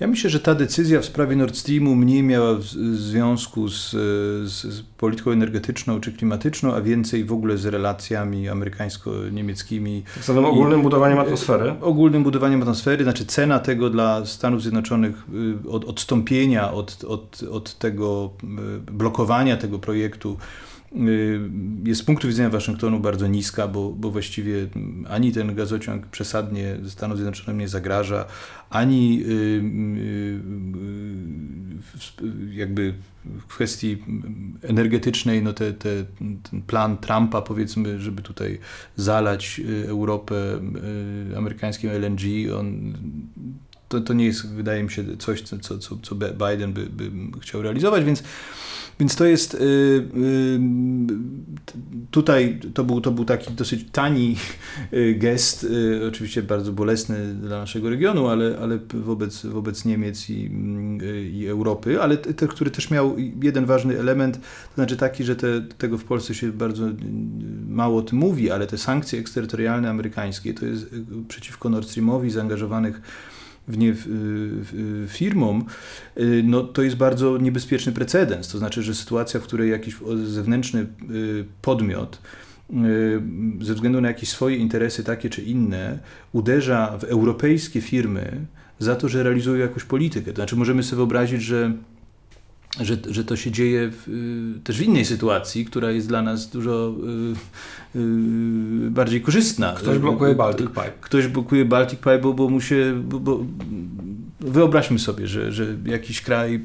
Ja 0.00 0.06
myślę, 0.06 0.30
że 0.30 0.40
ta 0.40 0.54
decyzja 0.54 1.00
w 1.00 1.04
sprawie 1.04 1.36
Nord 1.36 1.56
Streamu 1.56 1.94
mniej 1.94 2.22
miała 2.22 2.54
w 2.54 2.64
związku 2.64 3.68
z, 3.68 3.90
z, 4.50 4.82
polityką 4.98 5.30
energetyczną 5.30 6.00
czy 6.00 6.12
klimatyczną, 6.12 6.74
a 6.74 6.80
więcej 6.80 7.24
w 7.24 7.32
ogóle 7.32 7.58
z 7.58 7.66
relacjami 7.66 8.48
amerykańsko-niemieckimi. 8.48 10.02
Z 10.20 10.24
samym 10.24 10.44
ogólnym 10.44 10.82
budowaniem 10.82 11.18
atmosfery? 11.18 11.74
Ogólnym 11.80 12.22
budowaniem 12.22 12.62
atmosfery, 12.62 13.04
znaczy 13.04 13.26
cena 13.26 13.58
tego 13.58 13.90
dla 13.90 14.26
Stanów 14.26 14.62
Zjednoczonych, 14.62 15.24
y, 15.64 15.70
od, 15.70 15.84
odstąpienia 15.84 16.72
od, 16.72 17.04
od, 17.04 17.42
od 17.50 17.78
tego 17.78 18.30
y, 18.88 18.92
blokowania 18.92 19.56
tego 19.56 19.78
projektu 19.78 20.36
jest 21.84 22.00
z 22.00 22.04
punktu 22.04 22.28
widzenia 22.28 22.50
Waszyngtonu 22.50 23.00
bardzo 23.00 23.26
niska, 23.26 23.68
bo, 23.68 23.90
bo 23.90 24.10
właściwie 24.10 24.54
ani 25.08 25.32
ten 25.32 25.54
gazociąg 25.54 26.06
przesadnie 26.06 26.76
Stanom 26.88 27.16
Zjednoczonym 27.16 27.58
nie 27.58 27.68
zagraża, 27.68 28.24
ani 28.70 29.22
y, 29.22 29.32
y, 32.22 32.54
jakby 32.54 32.94
w 33.24 33.46
kwestii 33.46 33.98
energetycznej, 34.62 35.42
no 35.42 35.52
te, 35.52 35.72
te, 35.72 36.04
ten 36.50 36.62
plan 36.66 36.96
Trumpa, 36.96 37.42
powiedzmy, 37.42 38.00
żeby 38.00 38.22
tutaj 38.22 38.58
zalać 38.96 39.60
Europę 39.86 40.60
amerykańskim 41.36 41.90
LNG, 41.90 42.52
on, 42.58 42.92
to, 43.90 44.00
to 44.00 44.12
nie 44.12 44.24
jest, 44.24 44.48
wydaje 44.48 44.82
mi 44.82 44.90
się, 44.90 45.04
coś, 45.18 45.42
co, 45.42 45.58
co, 45.78 45.98
co 46.02 46.14
Biden 46.14 46.72
by, 46.72 46.86
by 46.86 47.10
chciał 47.40 47.62
realizować, 47.62 48.04
więc 48.04 48.22
więc 49.00 49.16
to 49.16 49.24
jest 49.24 49.54
y, 49.54 49.58
y, 49.58 50.60
tutaj 52.10 52.60
to 52.74 52.84
był, 52.84 53.00
to 53.00 53.10
był 53.10 53.24
taki 53.24 53.52
dosyć 53.52 53.86
tani 53.92 54.36
y, 54.92 55.14
gest, 55.14 55.66
oczywiście 56.08 56.42
bardzo 56.42 56.72
bolesny 56.72 57.34
dla 57.34 57.58
naszego 57.58 57.90
regionu, 57.90 58.28
ale, 58.28 58.58
ale 58.62 58.78
wobec, 58.94 59.46
wobec 59.46 59.84
Niemiec 59.84 60.30
i, 60.30 60.50
i 61.32 61.46
Europy, 61.46 62.02
ale 62.02 62.16
te, 62.16 62.48
który 62.48 62.70
też 62.70 62.90
miał 62.90 63.16
jeden 63.42 63.66
ważny 63.66 63.98
element, 63.98 64.36
to 64.36 64.74
znaczy 64.74 64.96
taki, 64.96 65.24
że 65.24 65.36
te, 65.36 65.60
tego 65.78 65.98
w 65.98 66.04
Polsce 66.04 66.34
się 66.34 66.52
bardzo 66.52 66.84
mało 67.68 67.98
o 67.98 68.02
tym 68.02 68.18
mówi, 68.18 68.50
ale 68.50 68.66
te 68.66 68.78
sankcje 68.78 69.20
eksterytorialne 69.20 69.90
amerykańskie 69.90 70.54
to 70.54 70.66
jest 70.66 70.86
przeciwko 71.28 71.68
Nord 71.68 71.88
Streamowi 71.88 72.30
zaangażowanych 72.30 73.00
w 73.72 75.06
firmom, 75.08 75.64
no 76.44 76.62
to 76.62 76.82
jest 76.82 76.96
bardzo 76.96 77.38
niebezpieczny 77.38 77.92
precedens. 77.92 78.48
To 78.48 78.58
znaczy, 78.58 78.82
że 78.82 78.94
sytuacja, 78.94 79.40
w 79.40 79.42
której 79.42 79.70
jakiś 79.70 79.96
zewnętrzny 80.24 80.86
podmiot 81.62 82.22
ze 83.62 83.74
względu 83.74 84.00
na 84.00 84.08
jakieś 84.08 84.28
swoje 84.28 84.56
interesy 84.56 85.04
takie 85.04 85.30
czy 85.30 85.42
inne 85.42 85.98
uderza 86.32 86.98
w 86.98 87.04
europejskie 87.04 87.80
firmy 87.80 88.46
za 88.78 88.96
to, 88.96 89.08
że 89.08 89.22
realizują 89.22 89.60
jakąś 89.60 89.84
politykę. 89.84 90.30
To 90.32 90.36
znaczy 90.36 90.56
możemy 90.56 90.82
sobie 90.82 90.96
wyobrazić, 90.96 91.42
że 91.42 91.72
że, 92.80 92.96
że 93.08 93.24
to 93.24 93.36
się 93.36 93.50
dzieje 93.50 93.90
w, 93.90 94.08
y, 94.58 94.60
też 94.64 94.78
w 94.78 94.82
innej 94.82 95.04
sytuacji, 95.04 95.64
która 95.64 95.90
jest 95.90 96.08
dla 96.08 96.22
nas 96.22 96.50
dużo 96.50 96.94
y, 97.94 97.98
y, 97.98 98.90
bardziej 98.90 99.20
korzystna. 99.20 99.72
Ktoś 99.72 99.98
blokuje 99.98 100.34
Baltic 100.34 100.68
Pipe. 100.68 100.92
Ktoś 101.00 101.26
blokuje 101.26 101.64
Baltic 101.64 101.98
Pipe, 101.98 102.18
bo, 102.18 102.34
bo 102.34 102.48
mu 102.48 102.60
się... 102.60 103.02
Bo, 103.04 103.20
bo, 103.20 103.40
wyobraźmy 104.40 104.98
sobie, 104.98 105.26
że, 105.26 105.52
że 105.52 105.66
jakiś 105.84 106.22
kraj 106.22 106.54
y, 106.54 106.60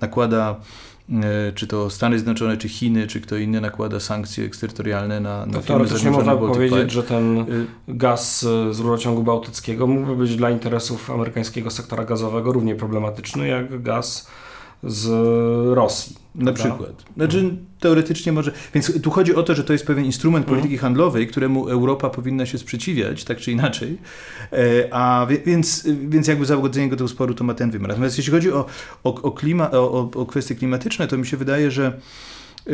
nakłada 0.00 0.60
y, 1.08 1.14
czy 1.54 1.66
to 1.66 1.90
Stany 1.90 2.18
Zjednoczone, 2.18 2.56
czy 2.56 2.68
Chiny, 2.68 3.06
czy 3.06 3.20
kto 3.20 3.36
inny 3.36 3.60
nakłada 3.60 4.00
sankcje 4.00 4.44
eksterytorialne 4.44 5.20
na, 5.20 5.46
na 5.46 5.52
to 5.52 5.62
Teoretycznie 5.62 6.10
można 6.10 6.36
by 6.36 6.48
powiedzieć, 6.48 6.78
Pipe. 6.78 6.90
że 6.90 7.02
ten 7.02 7.46
gaz 7.88 8.40
z 8.70 8.80
rurociągu 8.80 9.22
bałtyckiego 9.22 9.86
mógłby 9.86 10.16
być 10.16 10.36
dla 10.36 10.50
interesów 10.50 11.10
amerykańskiego 11.10 11.70
sektora 11.70 12.04
gazowego 12.04 12.52
równie 12.52 12.74
problematyczny 12.74 13.48
jak 13.48 13.82
gaz 13.82 14.30
z 14.82 15.06
Rosji. 15.74 16.16
Na 16.34 16.52
przykład. 16.52 17.04
Znaczy, 17.16 17.56
teoretycznie 17.80 18.32
może. 18.32 18.52
Więc 18.74 19.02
tu 19.02 19.10
chodzi 19.10 19.34
o 19.34 19.42
to, 19.42 19.54
że 19.54 19.64
to 19.64 19.72
jest 19.72 19.86
pewien 19.86 20.04
instrument 20.04 20.44
mhm. 20.44 20.58
polityki 20.58 20.78
handlowej, 20.78 21.26
któremu 21.26 21.68
Europa 21.68 22.10
powinna 22.10 22.46
się 22.46 22.58
sprzeciwiać, 22.58 23.24
tak 23.24 23.38
czy 23.38 23.52
inaczej. 23.52 23.98
E, 24.52 24.94
a 24.94 25.26
więc, 25.46 25.88
więc 26.08 26.28
jakby 26.28 26.46
załagodzenie 26.46 26.90
tego 26.90 27.08
sporu 27.08 27.34
to 27.34 27.44
ma 27.44 27.54
ten 27.54 27.70
wymiar. 27.70 27.88
Natomiast 27.88 28.18
jeśli 28.18 28.32
chodzi 28.32 28.52
o, 28.52 28.66
o, 29.04 29.22
o, 29.22 29.30
klima, 29.30 29.70
o, 29.70 30.10
o 30.14 30.26
kwestie 30.26 30.54
klimatyczne, 30.54 31.06
to 31.06 31.18
mi 31.18 31.26
się 31.26 31.36
wydaje, 31.36 31.70
że 31.70 32.00
e, 32.66 32.72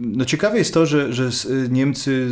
no 0.00 0.24
ciekawe 0.24 0.58
jest 0.58 0.74
to, 0.74 0.86
że, 0.86 1.12
że 1.12 1.30
Niemcy 1.70 2.28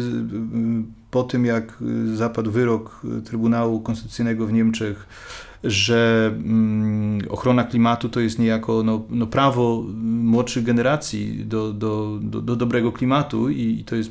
po 1.11 1.23
tym, 1.23 1.47
jak 1.47 1.79
zapadł 2.15 2.51
wyrok 2.51 3.03
Trybunału 3.25 3.81
Konstytucyjnego 3.81 4.47
w 4.47 4.53
Niemczech, 4.53 5.07
że 5.65 6.31
mm, 6.37 7.21
ochrona 7.29 7.65
klimatu 7.65 8.09
to 8.09 8.21
jest 8.21 8.39
niejako 8.39 8.83
no, 8.83 9.03
no 9.11 9.27
prawo 9.27 9.85
młodszych 10.03 10.65
generacji 10.65 11.45
do, 11.45 11.73
do, 11.73 12.19
do, 12.23 12.41
do 12.41 12.57
dobrego 12.57 12.93
klimatu 12.93 13.51
i, 13.51 13.81
i, 13.81 13.85
to 13.85 13.97
jest 13.97 14.11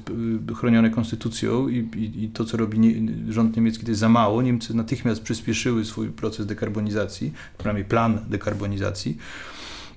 y, 0.50 0.56
chronione 0.56 0.90
konstytucją 0.90 1.68
i, 1.68 1.78
i, 1.78 2.24
i 2.24 2.30
to, 2.30 2.46
co 2.46 2.58
robi 2.58 2.80
nie, 2.80 2.94
rząd 3.30 3.56
niemiecki, 3.56 3.86
to 3.86 3.92
jest 3.92 4.02
za 4.02 4.10
mało. 4.10 4.42
Niemcy 4.42 4.76
natychmiast 4.76 5.24
przyspieszyły 5.24 5.86
swój 5.86 6.08
proces 6.08 6.46
dekarbonizacji, 6.46 7.34
przynajmniej 7.58 7.86
plan 7.86 8.20
dekarbonizacji. 8.30 9.18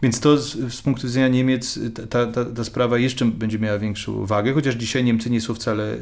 Więc 0.02 0.20
to 0.20 0.36
z, 0.36 0.74
z 0.74 0.82
punktu 0.82 1.06
widzenia 1.06 1.28
Niemiec 1.28 1.78
ta, 2.10 2.26
ta, 2.26 2.44
ta, 2.44 2.64
sprawa 2.64 2.98
jeszcze 2.98 3.24
będzie 3.24 3.58
miała 3.58 3.78
większą 3.78 4.26
wagę, 4.26 4.52
chociaż 4.52 4.74
dzisiaj 4.74 5.04
Niemcy 5.04 5.30
nie 5.30 5.40
są 5.40 5.54
wcale, 5.54 5.96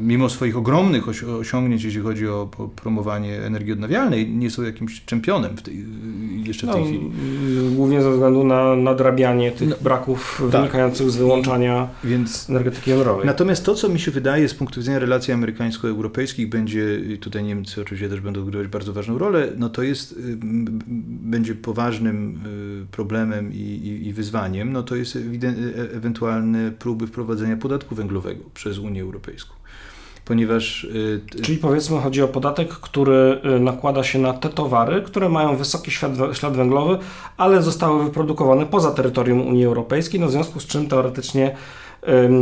mimo 0.00 0.28
swoich 0.28 0.56
ogromnych 0.56 1.04
osiągnięć, 1.40 1.84
jeśli 1.84 2.00
chodzi 2.00 2.28
o 2.28 2.48
promowanie 2.76 3.42
energii 3.42 3.72
odnawialnej, 3.72 4.30
nie 4.30 4.50
są 4.50 4.62
jakimś 4.62 5.04
czempionem 5.04 5.56
w 5.56 5.62
tej, 5.62 5.84
jeszcze 6.44 6.66
w 6.66 6.70
tej 6.70 6.80
no, 6.80 6.86
chwili. 6.86 7.10
Głównie 7.70 8.02
ze 8.02 8.12
względu 8.12 8.44
na 8.44 8.76
nadrabianie 8.76 9.52
tych 9.52 9.68
no, 9.68 9.76
braków 9.80 10.42
tak. 10.52 10.60
wynikających 10.60 11.10
z 11.10 11.16
wyłączania 11.16 11.88
więc, 12.04 12.50
energetyki 12.50 12.90
jądrowej. 12.90 13.26
Natomiast 13.26 13.64
to, 13.64 13.74
co 13.74 13.88
mi 13.88 14.00
się 14.00 14.10
wydaje 14.10 14.48
z 14.48 14.54
punktu 14.54 14.80
widzenia 14.80 14.98
relacji 14.98 15.34
amerykańsko-europejskich 15.34 16.48
będzie, 16.48 17.00
tutaj 17.20 17.44
Niemcy 17.44 17.80
oczywiście 17.80 18.08
też 18.08 18.20
będą 18.20 18.40
odgrywać 18.40 18.68
bardzo 18.68 18.92
ważną 18.92 19.18
rolę, 19.18 19.48
no 19.56 19.68
to 19.68 19.82
jest, 19.82 20.20
będzie 21.22 21.54
poważnym 21.54 22.38
problemem 22.90 23.05
problemem 23.06 23.52
i, 23.52 23.56
i, 23.56 24.08
i 24.08 24.12
wyzwaniem, 24.12 24.72
no 24.72 24.82
to 24.82 24.96
jest 24.96 25.16
e, 25.16 25.20
ewentualne 25.96 26.72
próby 26.72 27.06
wprowadzenia 27.06 27.56
podatku 27.56 27.94
węglowego 27.94 28.44
przez 28.54 28.78
Unię 28.78 29.02
Europejską 29.02 29.54
ponieważ. 30.24 30.86
E, 31.36 31.42
Czyli 31.42 31.58
powiedzmy, 31.58 32.00
chodzi 32.00 32.22
o 32.22 32.28
podatek, 32.28 32.68
który 32.68 33.40
e, 33.44 33.58
nakłada 33.58 34.04
się 34.04 34.18
na 34.18 34.32
te 34.32 34.48
towary, 34.48 35.02
które 35.02 35.28
mają 35.28 35.56
wysoki 35.56 35.90
ślad 36.32 36.56
węglowy, 36.56 36.98
ale 37.36 37.62
zostały 37.62 38.04
wyprodukowane 38.04 38.66
poza 38.66 38.90
terytorium 38.90 39.46
Unii 39.46 39.64
Europejskiej, 39.64 40.20
no 40.20 40.26
w 40.26 40.30
związku 40.30 40.60
z 40.60 40.66
czym 40.66 40.88
teoretycznie 40.88 41.56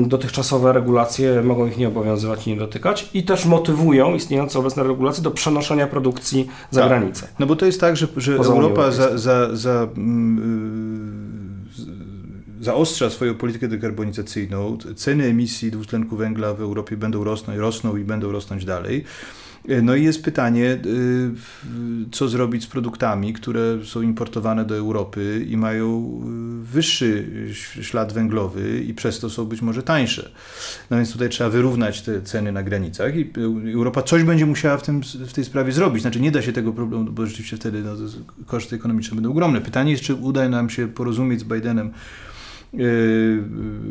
dotychczasowe 0.07 0.73
regulacje 0.73 1.43
mogą 1.43 1.67
ich 1.67 1.79
nie 1.79 1.89
obowiązywać 1.89 2.47
i 2.47 2.51
nie 2.51 2.57
dotykać 2.57 3.11
i 3.15 3.23
też 3.23 3.47
motywują 3.47 4.15
istniejące 4.15 4.59
obecne 4.59 4.83
regulacje 4.83 5.23
do 5.23 5.31
przenoszenia 5.31 5.87
produkcji 5.87 6.49
za 6.71 6.81
tak. 6.81 6.89
granicę. 6.91 7.29
No 7.39 7.47
bo 7.47 7.57
to 7.57 7.67
jest 7.67 7.81
tak, 7.81 7.97
że, 7.97 8.07
że 8.17 8.37
Europa 8.37 8.91
za, 8.91 9.19
za, 9.19 9.57
za 9.57 9.89
mm, 9.97 11.65
zaostrza 12.61 13.11
swoją 13.11 13.35
politykę 13.35 13.69
dekarbonizacyjną, 13.69 14.79
ceny 14.97 15.25
emisji 15.25 15.71
dwutlenku 15.71 16.17
węgla 16.17 16.55
w 16.55 16.61
Europie 16.61 16.97
będą 16.97 17.25
rosnąć, 17.25 17.59
rosną 17.59 17.97
i 17.97 18.05
będą 18.05 18.33
rosnąć 18.33 18.65
dalej. 18.65 19.05
No 19.83 19.95
i 19.95 20.05
jest 20.05 20.25
pytanie, 20.25 20.79
y, 20.87 21.31
co 22.13 22.29
zrobić 22.29 22.63
z 22.63 22.67
produktami, 22.67 23.33
które 23.33 23.79
są 23.85 24.03
importowane 24.03 24.65
do 24.65 24.77
Europy 24.77 25.47
i 25.49 25.57
mają 25.57 26.21
y, 26.61 26.65
wyższy 26.65 27.29
ślad 27.83 28.13
węglowy 28.13 28.81
i 28.81 28.95
przez 28.95 29.21
to 29.21 29.31
są 29.31 29.45
być 29.45 29.63
może 29.63 29.83
tańsze. 29.83 30.31
No 30.91 30.97
więc 30.97 31.13
tutaj 31.13 31.29
trzeba 31.29 31.51
wyrównać 31.51 32.03
te 32.03 32.23
ceny 32.23 32.53
na 32.53 32.63
granicach 32.63 33.17
i 33.17 33.31
Europa 33.75 34.03
coś 34.03 34.23
będzie 34.23 34.47
musiała 34.47 34.77
w, 34.77 34.83
tym, 34.83 35.01
w 35.03 35.33
tej 35.33 35.45
sprawie 35.45 35.73
zrobić. 35.73 36.03
Znaczy 36.03 36.21
nie 36.21 36.31
da 36.31 36.43
się 36.43 36.53
tego 36.53 36.73
problemu, 36.73 37.05
bo 37.05 37.27
rzeczywiście 37.27 37.57
wtedy 37.57 37.83
no, 37.83 37.93
koszty 38.47 38.77
ekonomiczne 38.77 39.15
będą 39.15 39.31
ogromne. 39.31 39.61
Pytanie 39.61 39.93
jest, 39.93 40.05
czy 40.05 40.15
uda 40.15 40.49
nam 40.49 40.71
się 40.71 40.89
porozumieć 40.89 41.41
z 41.41 41.45
Bidenem 41.45 41.87
Y, 41.89 42.24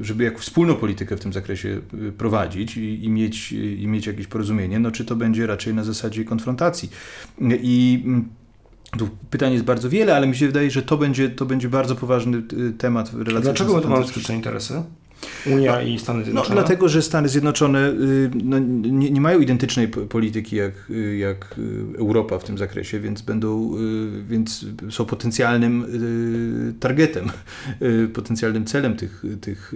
żeby 0.01 0.23
jak 0.23 0.39
wspólną 0.39 0.75
politykę 0.75 1.17
w 1.17 1.19
tym 1.19 1.33
zakresie 1.33 1.81
y, 2.07 2.11
prowadzić 2.11 2.77
i, 2.77 3.05
i, 3.05 3.09
mieć, 3.09 3.51
i 3.51 3.87
mieć 3.87 4.07
jakieś 4.07 4.27
porozumienie, 4.27 4.79
no 4.79 4.91
czy 4.91 5.05
to 5.05 5.15
będzie 5.15 5.47
raczej 5.47 5.73
na 5.73 5.83
zasadzie 5.83 6.25
konfrontacji. 6.25 6.89
I 7.61 8.03
mm, 8.05 8.29
tu 8.97 9.09
pytań 9.29 9.53
jest 9.53 9.65
bardzo 9.65 9.89
wiele, 9.89 10.15
ale 10.15 10.27
mi 10.27 10.35
się 10.35 10.47
wydaje, 10.47 10.71
że 10.71 10.81
to 10.81 10.97
będzie, 10.97 11.29
to 11.29 11.45
będzie 11.45 11.69
bardzo 11.69 11.95
poważny 11.95 12.37
y, 12.53 12.73
temat 12.77 13.09
w 13.09 13.21
relacji 13.21 13.43
Dlaczego 13.43 13.75
my 13.75 13.81
tu 13.81 13.89
mamy 13.89 14.07
sprzeczne 14.07 14.35
interesy? 14.35 14.83
Unia 15.45 15.75
no, 15.75 15.81
i 15.81 15.99
Stany 15.99 16.19
no, 16.19 16.25
Zjednoczone? 16.25 16.55
No, 16.55 16.61
dlatego, 16.61 16.89
że 16.89 17.01
Stany 17.01 17.29
Zjednoczone 17.29 17.89
y, 17.89 18.31
no, 18.43 18.59
nie, 18.59 19.11
nie, 19.11 19.21
mają 19.21 19.39
identycznej 19.39 19.87
polityki 19.87 20.55
jak, 20.55 20.73
y, 20.89 21.17
jak 21.17 21.55
y, 21.57 21.97
Europa 21.97 22.39
w 22.39 22.43
tym 22.43 22.57
zakresie, 22.57 22.99
więc 22.99 23.21
będą, 23.21 23.71
więc 24.27 24.65
są 24.89 25.05
potencjalnym 25.05 25.85
targetem, 26.79 27.31
potencjalnym 28.13 28.65
celem 28.65 28.95
tych, 28.95 29.23
tych, 29.41 29.73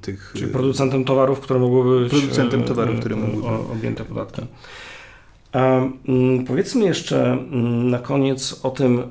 tych 0.00 0.32
Czyli 0.34 0.52
producentem 0.52 1.04
towarów, 1.04 1.40
które 1.40 1.60
mogłyby 1.60 2.00
być 2.00 2.10
producentem 2.10 2.62
towarów, 2.62 3.00
które 3.00 3.16
mogłyby 3.16 3.48
objęte 3.48 4.04
podatkiem. 4.04 4.46
A, 5.52 5.80
mm, 6.08 6.44
powiedzmy 6.44 6.84
jeszcze 6.84 7.32
mm, 7.32 7.90
na 7.90 7.98
koniec 7.98 8.60
o 8.62 8.70
tym, 8.70 9.02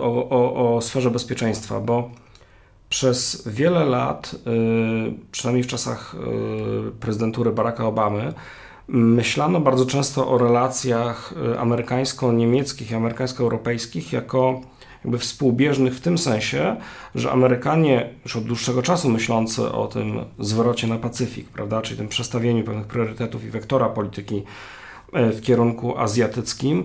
o, 0.00 0.28
o, 0.30 0.76
o 0.76 0.80
sferze 0.80 1.10
bezpieczeństwa, 1.10 1.80
bo 1.80 2.10
przez 2.94 3.48
wiele 3.48 3.84
lat, 3.84 4.34
y, 4.34 5.28
przynajmniej 5.30 5.64
w 5.64 5.66
czasach 5.66 6.14
y, 6.88 6.90
prezydentury 7.00 7.52
Baracka 7.52 7.86
Obamy, 7.86 8.32
myślano 8.88 9.60
bardzo 9.60 9.86
często 9.86 10.28
o 10.28 10.38
relacjach 10.38 11.34
y, 11.54 11.58
amerykańsko-niemieckich 11.58 12.90
i 12.90 12.94
amerykańsko-europejskich 12.94 14.12
jako 14.12 14.60
jakby 15.04 15.18
współbieżnych 15.18 15.94
w 15.94 16.00
tym 16.00 16.18
sensie, 16.18 16.76
że 17.14 17.32
Amerykanie 17.32 18.10
już 18.24 18.36
od 18.36 18.44
dłuższego 18.44 18.82
czasu 18.82 19.08
myślący 19.08 19.72
o 19.72 19.86
tym 19.86 20.24
zwrocie 20.38 20.86
na 20.86 20.98
Pacyfik, 20.98 21.48
prawda, 21.48 21.82
czyli 21.82 21.98
tym 21.98 22.08
przestawieniu 22.08 22.64
pewnych 22.64 22.86
priorytetów 22.86 23.44
i 23.44 23.50
wektora 23.50 23.88
polityki 23.88 24.42
w 25.12 25.40
kierunku 25.40 25.98
azjatyckim, 25.98 26.84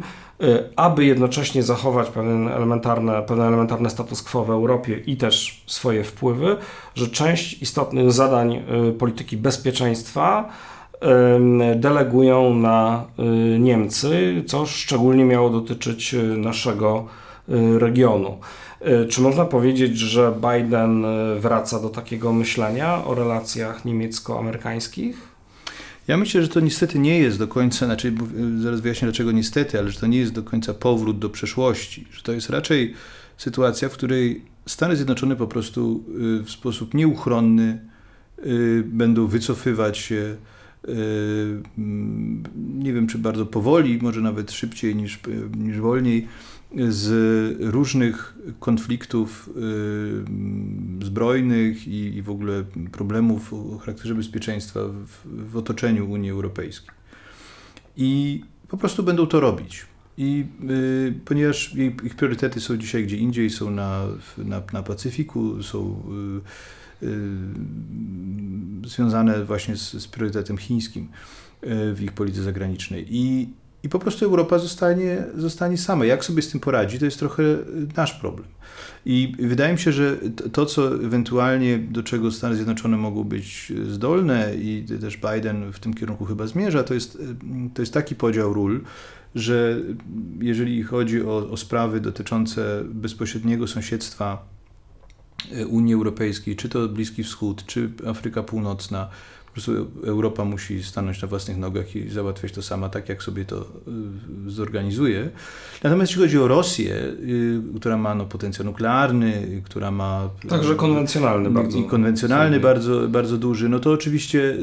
aby 0.76 1.06
jednocześnie 1.06 1.64
zachować 1.64 2.10
pewien 2.10 2.48
elementarne, 2.48 3.22
pewien 3.22 3.46
elementarny 3.46 3.90
status 3.90 4.24
quo 4.24 4.46
w 4.46 4.50
Europie 4.50 4.98
i 4.98 5.18
też 5.18 5.64
swoje 5.68 6.04
wpływy, 6.04 6.58
że 6.96 7.08
część 7.08 7.62
istotnych 7.62 8.12
zadań 8.12 8.64
y, 8.90 8.94
polityki 8.94 9.38
bezpieczeństwa 9.38 10.50
delegują 11.76 12.54
na 12.54 13.06
y, 13.20 13.60
Niemcy, 13.60 14.44
co 14.48 14.66
szczególnie 14.66 15.26
miało 15.26 15.50
dotyczyć 15.50 16.16
naszego 16.38 17.06
regionu. 17.78 18.38
Czy 19.10 19.22
można 19.22 19.46
powiedzieć, 19.46 19.98
że 19.98 20.34
Biden 20.36 21.06
wraca 21.40 21.80
do 21.80 21.90
takiego 21.90 22.34
myślenia 22.34 23.06
o 23.06 23.16
relacjach 23.16 23.86
niemiecko-amerykańskich? 23.86 25.29
Ja 26.10 26.18
myślę, 26.18 26.42
że 26.42 26.48
to 26.48 26.60
niestety 26.60 27.00
nie 27.00 27.20
jest 27.20 27.40
do 27.40 27.48
końca, 27.48 27.86
znaczy 27.86 28.14
zaraz 28.60 28.82
wyjaśnię 28.82 29.06
dlaczego 29.06 29.32
niestety, 29.32 29.80
ale 29.80 29.90
że 29.90 30.00
to 30.00 30.08
nie 30.08 30.18
jest 30.18 30.34
do 30.34 30.44
końca 30.44 30.74
powrót 30.74 31.20
do 31.20 31.30
przeszłości, 31.30 32.08
że 32.12 32.22
to 32.22 32.32
jest 32.32 32.50
raczej 32.50 32.94
sytuacja, 33.38 33.90
w 33.90 33.94
której 33.94 34.42
Stany 34.66 34.96
Zjednoczone 34.96 35.36
po 35.36 35.48
prostu 35.48 36.04
y, 36.40 36.44
w 36.44 36.50
sposób 36.50 36.94
nieuchronny 36.94 37.80
y, 38.46 38.84
będą 38.88 39.28
wycofywać 39.28 39.98
się 39.98 40.36
nie 42.58 42.94
wiem 42.94 43.08
czy 43.08 43.18
bardzo 43.18 43.46
powoli, 43.46 44.00
może 44.02 44.22
nawet 44.22 44.52
szybciej 44.52 44.96
niż, 44.96 45.20
niż 45.58 45.80
wolniej, 45.80 46.28
z 46.90 47.56
różnych 47.60 48.38
konfliktów 48.60 49.50
zbrojnych 51.04 51.88
i, 51.88 52.22
w 52.22 52.30
ogóle 52.30 52.64
problemów 52.92 53.54
o 53.54 53.78
charakterze 53.78 54.16
bezpieczeństwa 54.16 54.80
w, 55.26 55.58
otoczeniu 55.58 56.12
Unii 56.12 56.30
Europejskiej. 56.30 56.90
I 57.98 58.42
po 58.68 58.78
prostu 58.78 59.04
będą 59.04 59.28
to 59.28 59.40
robić. 59.40 59.86
I 60.18 60.46
y, 60.70 61.14
ponieważ 61.26 61.76
ich 62.04 62.16
priorytety 62.16 62.62
są 62.62 62.78
dzisiaj 62.78 63.04
gdzie 63.04 63.18
indziej, 63.18 63.50
są 63.50 63.72
na, 63.72 64.06
na, 64.38 64.62
na 64.74 64.84
Pacyfiku, 64.84 65.64
są 65.64 66.04
y, 67.04 67.06
y, 67.08 68.88
związane 68.88 69.46
właśnie 69.46 69.78
z, 69.78 69.94
z 69.94 70.08
priorytetem 70.08 70.58
chińskim 70.58 71.04
y, 71.04 71.94
w 71.94 72.02
ich 72.02 72.12
polityce 72.12 72.44
zagranicznej. 72.44 73.06
I, 73.10 73.50
i 73.84 73.90
po 73.90 74.00
prostu 74.00 74.26
Europa 74.26 74.60
zostanie, 74.60 75.24
zostanie 75.36 75.78
sama. 75.78 76.06
Jak 76.06 76.26
sobie 76.26 76.42
z 76.42 76.50
tym 76.50 76.60
poradzi, 76.60 77.00
to 77.00 77.06
jest 77.06 77.20
trochę 77.20 77.44
nasz 77.98 78.14
problem. 78.14 78.48
I 79.06 79.36
wydaje 79.40 79.74
mi 79.74 79.80
się, 79.80 79.92
że 79.92 80.18
to, 80.54 80.66
co 80.66 80.96
ewentualnie, 80.96 81.78
do 81.78 82.04
czego 82.04 82.32
Stany 82.32 82.56
Zjednoczone 82.56 82.98
mogą 82.98 83.24
być 83.24 83.74
zdolne 83.90 84.56
i 84.56 84.86
też 85.02 85.18
Biden 85.18 85.72
w 85.72 85.80
tym 85.80 85.94
kierunku 85.94 86.26
chyba 86.26 86.48
zmierza, 86.48 86.84
to 86.84 86.94
jest, 86.94 87.18
to 87.74 87.82
jest 87.82 87.94
taki 87.94 88.16
podział 88.16 88.54
ról, 88.54 88.82
że 89.36 89.82
jeżeli 90.40 90.84
chodzi 90.84 91.22
o, 91.22 91.50
o 91.50 91.58
sprawy 91.58 92.00
dotyczące 92.00 92.84
bezpośredniego 92.86 93.68
sąsiedztwa 93.68 94.46
Unii 95.70 95.94
Europejskiej, 95.94 96.56
czy 96.56 96.70
to 96.70 96.88
Bliski 96.88 97.24
Wschód, 97.24 97.66
czy 97.66 97.92
Afryka 98.08 98.44
Północna, 98.44 99.10
prostu 99.66 100.06
Europa 100.06 100.46
musi 100.46 100.84
stanąć 100.84 101.22
na 101.22 101.28
własnych 101.28 101.58
nogach 101.58 101.96
i 101.96 102.10
załatwiać 102.10 102.52
to 102.52 102.62
sama, 102.62 102.90
tak 102.90 103.10
jak 103.10 103.24
sobie 103.24 103.46
to 103.46 103.62
y, 104.48 104.52
zorganizuje. 104.52 105.30
Natomiast 105.84 106.12
jeśli 106.12 106.24
chodzi 106.24 106.40
o 106.40 106.48
Rosję, 106.48 106.96
y, 106.96 107.62
która 107.80 107.98
ma 107.98 108.16
no, 108.16 108.26
potencjał 108.26 108.66
nuklearny, 108.66 109.62
która 109.66 109.92
ma... 109.92 110.30
Także 110.50 110.76
konwencjonalny 110.76 111.50
bardzo. 111.50 111.78
I 111.78 111.84
konwencjonalny 111.84 112.60
bardzo, 112.60 113.08
bardzo 113.08 113.38
duży, 113.38 113.70
no 113.70 113.80
to 113.80 113.92
oczywiście 113.92 114.58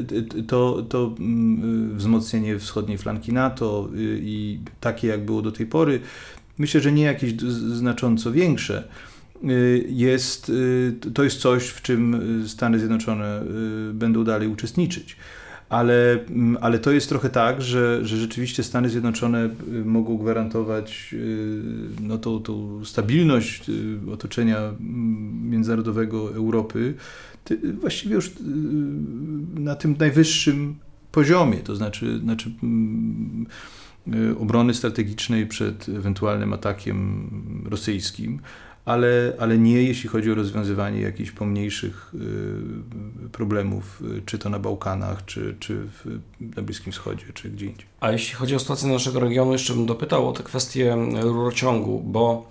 to, 0.47 0.83
to 0.89 1.15
mm, 1.19 1.91
y, 1.93 1.95
wzmocnienie 1.95 2.59
wschodniej 2.59 2.97
flanki 2.97 3.33
NATO 3.33 3.89
i 4.21 4.59
takie 4.79 5.07
jak 5.07 5.25
było 5.25 5.41
do 5.41 5.51
tej 5.51 5.65
pory, 5.65 5.99
myślę, 6.57 6.81
że 6.81 6.91
nie 6.91 7.03
jakieś 7.03 7.41
znacząco 7.41 8.31
większe, 8.31 8.83
Y, 8.83 9.06
jest, 9.87 10.49
y, 10.49 11.11
to 11.13 11.23
jest 11.23 11.39
coś, 11.39 11.67
w 11.67 11.81
czym 11.81 12.15
y, 12.43 12.49
Stany 12.49 12.79
Zjednoczone 12.79 13.41
będą 13.93 14.23
dalej 14.23 14.47
uczestniczyć. 14.47 15.17
Ale, 15.69 16.19
mm, 16.29 16.57
ale 16.61 16.79
to 16.79 16.91
jest 16.91 17.09
trochę 17.09 17.29
tak, 17.29 17.61
że, 17.61 18.05
że 18.05 18.17
rzeczywiście 18.17 18.63
Stany 18.63 18.89
Zjednoczone 18.89 19.49
mogą 19.85 20.17
gwarantować 20.17 21.15
no, 22.01 22.17
tą, 22.17 22.39
tą 22.39 22.85
stabilność 22.85 23.71
otoczenia 24.13 24.57
mm, 24.57 25.49
międzynarodowego 25.49 26.35
Europy 26.35 26.93
właściwie 27.81 28.15
już 28.15 28.31
na 29.55 29.75
tym 29.75 29.95
najwyższym 29.99 30.75
poziomie, 31.11 31.57
to 31.57 31.75
znaczy, 31.75 32.19
znaczy 32.19 32.51
mm, 32.63 33.45
obrony 34.39 34.73
strategicznej 34.73 35.47
przed 35.47 35.89
ewentualnym 35.89 36.53
atakiem 36.53 37.29
rosyjskim 37.69 38.39
ale, 38.87 39.33
ale 39.39 39.57
nie 39.57 39.83
jeśli 39.83 40.09
chodzi 40.09 40.31
o 40.31 40.35
rozwiązywanie 40.35 41.01
jakichś 41.01 41.31
pomniejszych 41.31 42.11
y, 43.25 43.29
problemów, 43.29 44.01
y, 44.17 44.21
czy 44.25 44.37
to 44.37 44.49
na 44.49 44.59
Bałkanach, 44.59 45.25
czy, 45.25 45.55
czy 45.59 45.75
w, 45.75 46.19
na 46.55 46.61
Bliskim 46.61 46.93
Wschodzie, 46.93 47.25
czy 47.33 47.49
gdzie 47.49 47.65
indziej. 47.65 47.85
A 47.99 48.11
jeśli 48.11 48.35
chodzi 48.35 48.55
o 48.55 48.59
sytuację 48.59 48.89
naszego 48.89 49.19
regionu, 49.19 49.51
jeszcze 49.51 49.73
bym 49.73 49.85
dopytał 49.85 50.29
o 50.29 50.33
tę 50.33 50.43
kwestię 50.43 50.97
rurociągu, 51.21 52.03
bo 52.05 52.49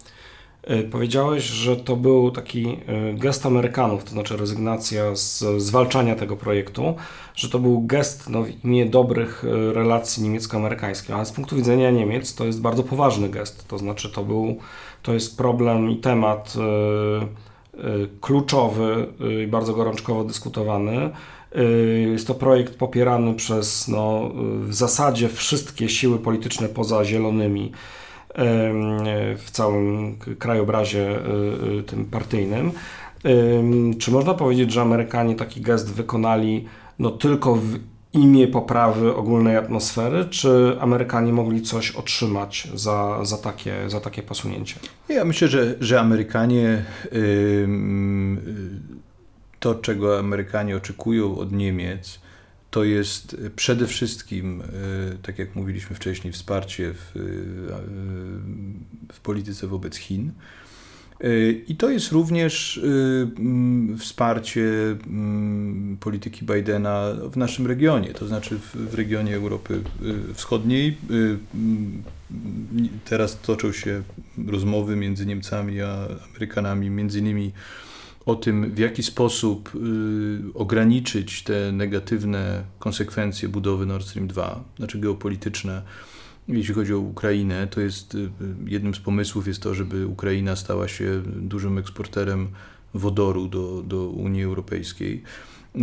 powiedziałeś, 0.90 1.44
że 1.44 1.76
to 1.76 1.96
był 1.96 2.30
taki 2.30 2.78
gest 3.14 3.46
Amerykanów, 3.46 4.04
to 4.04 4.10
znaczy 4.10 4.36
rezygnacja 4.36 5.16
z 5.16 5.44
zwalczania 5.62 6.14
tego 6.16 6.36
projektu, 6.36 6.94
że 7.34 7.48
to 7.48 7.58
był 7.58 7.82
gest 7.82 8.28
no, 8.28 8.42
w 8.42 8.64
imię 8.64 8.86
dobrych 8.86 9.44
relacji 9.72 10.22
niemiecko-amerykańskich, 10.22 11.14
ale 11.14 11.26
z 11.26 11.32
punktu 11.32 11.56
widzenia 11.56 11.90
Niemiec 11.90 12.34
to 12.34 12.44
jest 12.44 12.60
bardzo 12.60 12.82
poważny 12.82 13.28
gest, 13.28 13.68
to 13.68 13.78
znaczy 13.78 14.10
to 14.12 14.24
był 14.24 14.56
to 15.02 15.14
jest 15.14 15.36
problem 15.36 15.90
i 15.90 15.96
temat 15.96 16.54
kluczowy 18.20 19.06
i 19.44 19.46
bardzo 19.46 19.74
gorączkowo 19.74 20.24
dyskutowany. 20.24 21.10
Jest 22.12 22.26
to 22.26 22.34
projekt 22.34 22.78
popierany 22.78 23.34
przez 23.34 23.88
no, 23.88 24.30
w 24.60 24.74
zasadzie 24.74 25.28
wszystkie 25.28 25.88
siły 25.88 26.18
polityczne 26.18 26.68
poza 26.68 27.04
zielonymi 27.04 27.72
w 29.36 29.50
całym 29.52 30.16
krajobrazie 30.38 31.18
tym 31.86 32.04
partyjnym. 32.04 32.72
Czy 33.98 34.10
można 34.10 34.34
powiedzieć, 34.34 34.72
że 34.72 34.82
Amerykanie 34.82 35.34
taki 35.34 35.60
gest 35.60 35.92
wykonali 35.92 36.64
no, 36.98 37.10
tylko 37.10 37.54
w 37.54 37.78
imię 38.12 38.48
poprawy 38.48 39.14
ogólnej 39.16 39.56
atmosfery, 39.56 40.24
czy 40.24 40.76
Amerykanie 40.80 41.32
mogli 41.32 41.62
coś 41.62 41.90
otrzymać 41.90 42.68
za, 42.74 43.24
za, 43.24 43.38
takie, 43.38 43.90
za 43.90 44.00
takie 44.00 44.22
posunięcie? 44.22 44.76
Ja 45.08 45.24
myślę, 45.24 45.48
że, 45.48 45.74
że 45.80 46.00
Amerykanie 46.00 46.84
to, 49.60 49.74
czego 49.74 50.18
Amerykanie 50.18 50.76
oczekują 50.76 51.38
od 51.38 51.52
Niemiec, 51.52 52.20
to 52.76 52.84
jest 52.84 53.36
przede 53.56 53.86
wszystkim, 53.86 54.60
y, 54.60 55.18
tak 55.22 55.38
jak 55.38 55.54
mówiliśmy 55.54 55.96
wcześniej, 55.96 56.32
wsparcie 56.32 56.94
w, 56.94 57.16
y, 57.16 57.22
w 59.12 59.20
polityce 59.20 59.66
wobec 59.66 59.96
Chin. 59.96 60.32
I 61.68 61.76
to 61.78 61.90
jest 61.90 62.12
również 62.12 62.76
y, 62.76 62.80
mm, 63.38 63.98
wsparcie 63.98 64.62
mm, 65.06 65.96
polityki 66.00 66.44
Bidena 66.44 67.12
w 67.32 67.36
naszym 67.36 67.66
regionie, 67.66 68.08
to 68.08 68.26
znaczy 68.26 68.58
w 68.74 68.94
regionie 68.94 69.36
Europy 69.36 69.80
y, 70.30 70.34
Wschodniej. 70.34 70.96
Y, 71.10 71.38
mm, 71.54 72.02
teraz 73.04 73.40
toczą 73.40 73.72
się 73.72 74.02
rozmowy 74.46 74.96
między 74.96 75.26
Niemcami 75.26 75.80
a 75.80 76.08
Amerykanami, 76.30 76.90
między 76.90 77.18
innymi 77.18 77.52
o 78.26 78.34
tym, 78.34 78.74
w 78.74 78.78
jaki 78.78 79.02
sposób 79.02 79.72
ograniczyć 80.54 81.42
te 81.42 81.72
negatywne 81.72 82.64
konsekwencje 82.78 83.48
budowy 83.48 83.86
Nord 83.86 84.06
Stream 84.06 84.28
2, 84.28 84.64
znaczy 84.76 84.98
geopolityczne 84.98 85.82
jeśli 86.48 86.74
chodzi 86.74 86.94
o 86.94 86.98
Ukrainę, 86.98 87.66
to 87.66 87.80
jest 87.80 88.14
y, 88.14 88.30
jednym 88.66 88.94
z 88.94 88.98
pomysłów 88.98 89.46
jest 89.46 89.62
to, 89.62 89.74
żeby 89.74 90.06
Ukraina 90.06 90.56
stała 90.56 90.88
się 90.88 91.22
dużym 91.26 91.78
eksporterem 91.78 92.48
wodoru 92.94 93.48
do, 93.48 93.82
do 93.82 94.08
Unii 94.08 94.44
Europejskiej. 94.44 95.22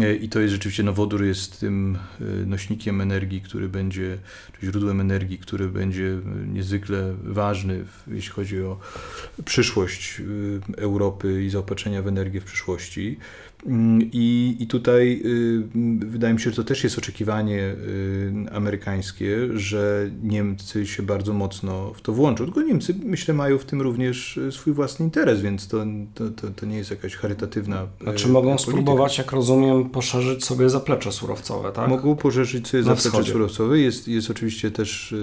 E, 0.01 0.15
I 0.15 0.29
to 0.29 0.39
jest 0.39 0.53
rzeczywiście, 0.53 0.83
no 0.83 0.93
wodór 0.93 1.23
jest 1.23 1.59
tym 1.59 1.97
e, 2.21 2.23
nośnikiem 2.45 3.01
energii, 3.01 3.41
który 3.41 3.69
będzie, 3.69 4.17
czy 4.59 4.65
źródłem 4.65 5.01
energii, 5.01 5.37
który 5.37 5.67
będzie 5.67 6.17
niezwykle 6.47 7.15
ważny, 7.23 7.85
jeśli 8.07 8.31
chodzi 8.31 8.61
o 8.61 8.79
przyszłość 9.45 10.21
Europy 10.77 11.43
i 11.43 11.49
zaopatrzenia 11.49 12.01
w 12.01 12.07
energię 12.07 12.41
w 12.41 12.45
przyszłości. 12.45 13.17
Mm, 13.65 14.09
I, 14.11 14.55
I 14.59 14.67
tutaj 14.67 15.21
y, 15.25 15.63
wydaje 16.05 16.33
mi 16.33 16.39
się, 16.39 16.49
że 16.49 16.55
to 16.55 16.63
też 16.63 16.83
jest 16.83 16.97
oczekiwanie 16.97 17.59
y, 17.59 18.33
amerykańskie, 18.51 19.37
że 19.53 20.09
Niemcy 20.23 20.87
się 20.87 21.03
bardzo 21.03 21.33
mocno 21.33 21.93
w 21.93 22.01
to 22.01 22.13
włączą. 22.13 22.45
Tylko 22.45 22.61
Niemcy, 22.61 22.95
myślę, 23.03 23.33
mają 23.33 23.57
w 23.57 23.65
tym 23.65 23.81
również 23.81 24.37
y, 24.37 24.51
swój 24.51 24.73
własny 24.73 25.05
interes, 25.05 25.41
więc 25.41 25.67
to, 25.67 25.85
to, 26.15 26.29
to, 26.29 26.47
to 26.47 26.65
nie 26.65 26.77
jest 26.77 26.91
jakaś 26.91 27.15
charytatywna. 27.15 27.87
Znaczy 28.01 28.27
mogą 28.27 28.49
polityka. 28.49 28.71
spróbować, 28.71 29.17
jak 29.17 29.31
rozumiem, 29.31 29.89
poszerzyć 29.89 30.45
sobie 30.45 30.69
zaplecze 30.69 31.11
surowcowe, 31.11 31.71
tak? 31.71 31.89
Mogą 31.89 32.15
poszerzyć 32.15 32.67
sobie 32.67 32.83
zaplecze 32.83 33.09
wschodzie. 33.09 33.31
surowcowe. 33.31 33.79
Jest, 33.79 34.07
jest 34.07 34.31
oczywiście 34.31 34.71
też 34.71 35.15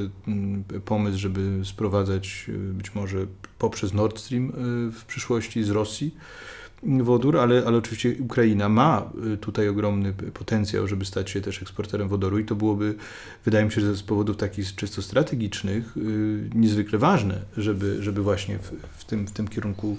pomysł, 0.84 1.18
żeby 1.18 1.64
sprowadzać 1.64 2.46
być 2.72 2.94
może 2.94 3.26
poprzez 3.58 3.94
Nord 3.94 4.18
Stream 4.18 4.52
w 4.92 5.04
przyszłości 5.06 5.64
z 5.64 5.70
Rosji 5.70 6.14
wodór, 6.82 7.38
ale, 7.38 7.62
ale 7.66 7.76
oczywiście 7.76 8.14
Ukraina 8.20 8.68
ma 8.68 9.10
y, 9.34 9.36
tutaj 9.36 9.68
ogromny 9.68 10.12
potencjał, 10.12 10.86
żeby 10.86 11.04
stać 11.04 11.30
się 11.30 11.40
też 11.40 11.62
eksporterem 11.62 12.08
wodoru 12.08 12.38
i 12.38 12.44
to 12.44 12.54
byłoby, 12.54 12.94
wydaje 13.44 13.64
mi 13.64 13.72
się, 13.72 13.80
że 13.80 13.94
z 13.94 14.02
powodów 14.02 14.36
takich 14.36 14.74
czysto 14.74 15.02
strategicznych 15.02 15.96
y, 15.96 16.00
niezwykle 16.54 16.98
ważne, 16.98 17.38
żeby, 17.56 18.02
żeby 18.02 18.22
właśnie 18.22 18.58
w, 18.58 18.72
w, 18.98 19.04
tym, 19.04 19.26
w 19.26 19.30
tym 19.30 19.48
kierunku 19.48 19.96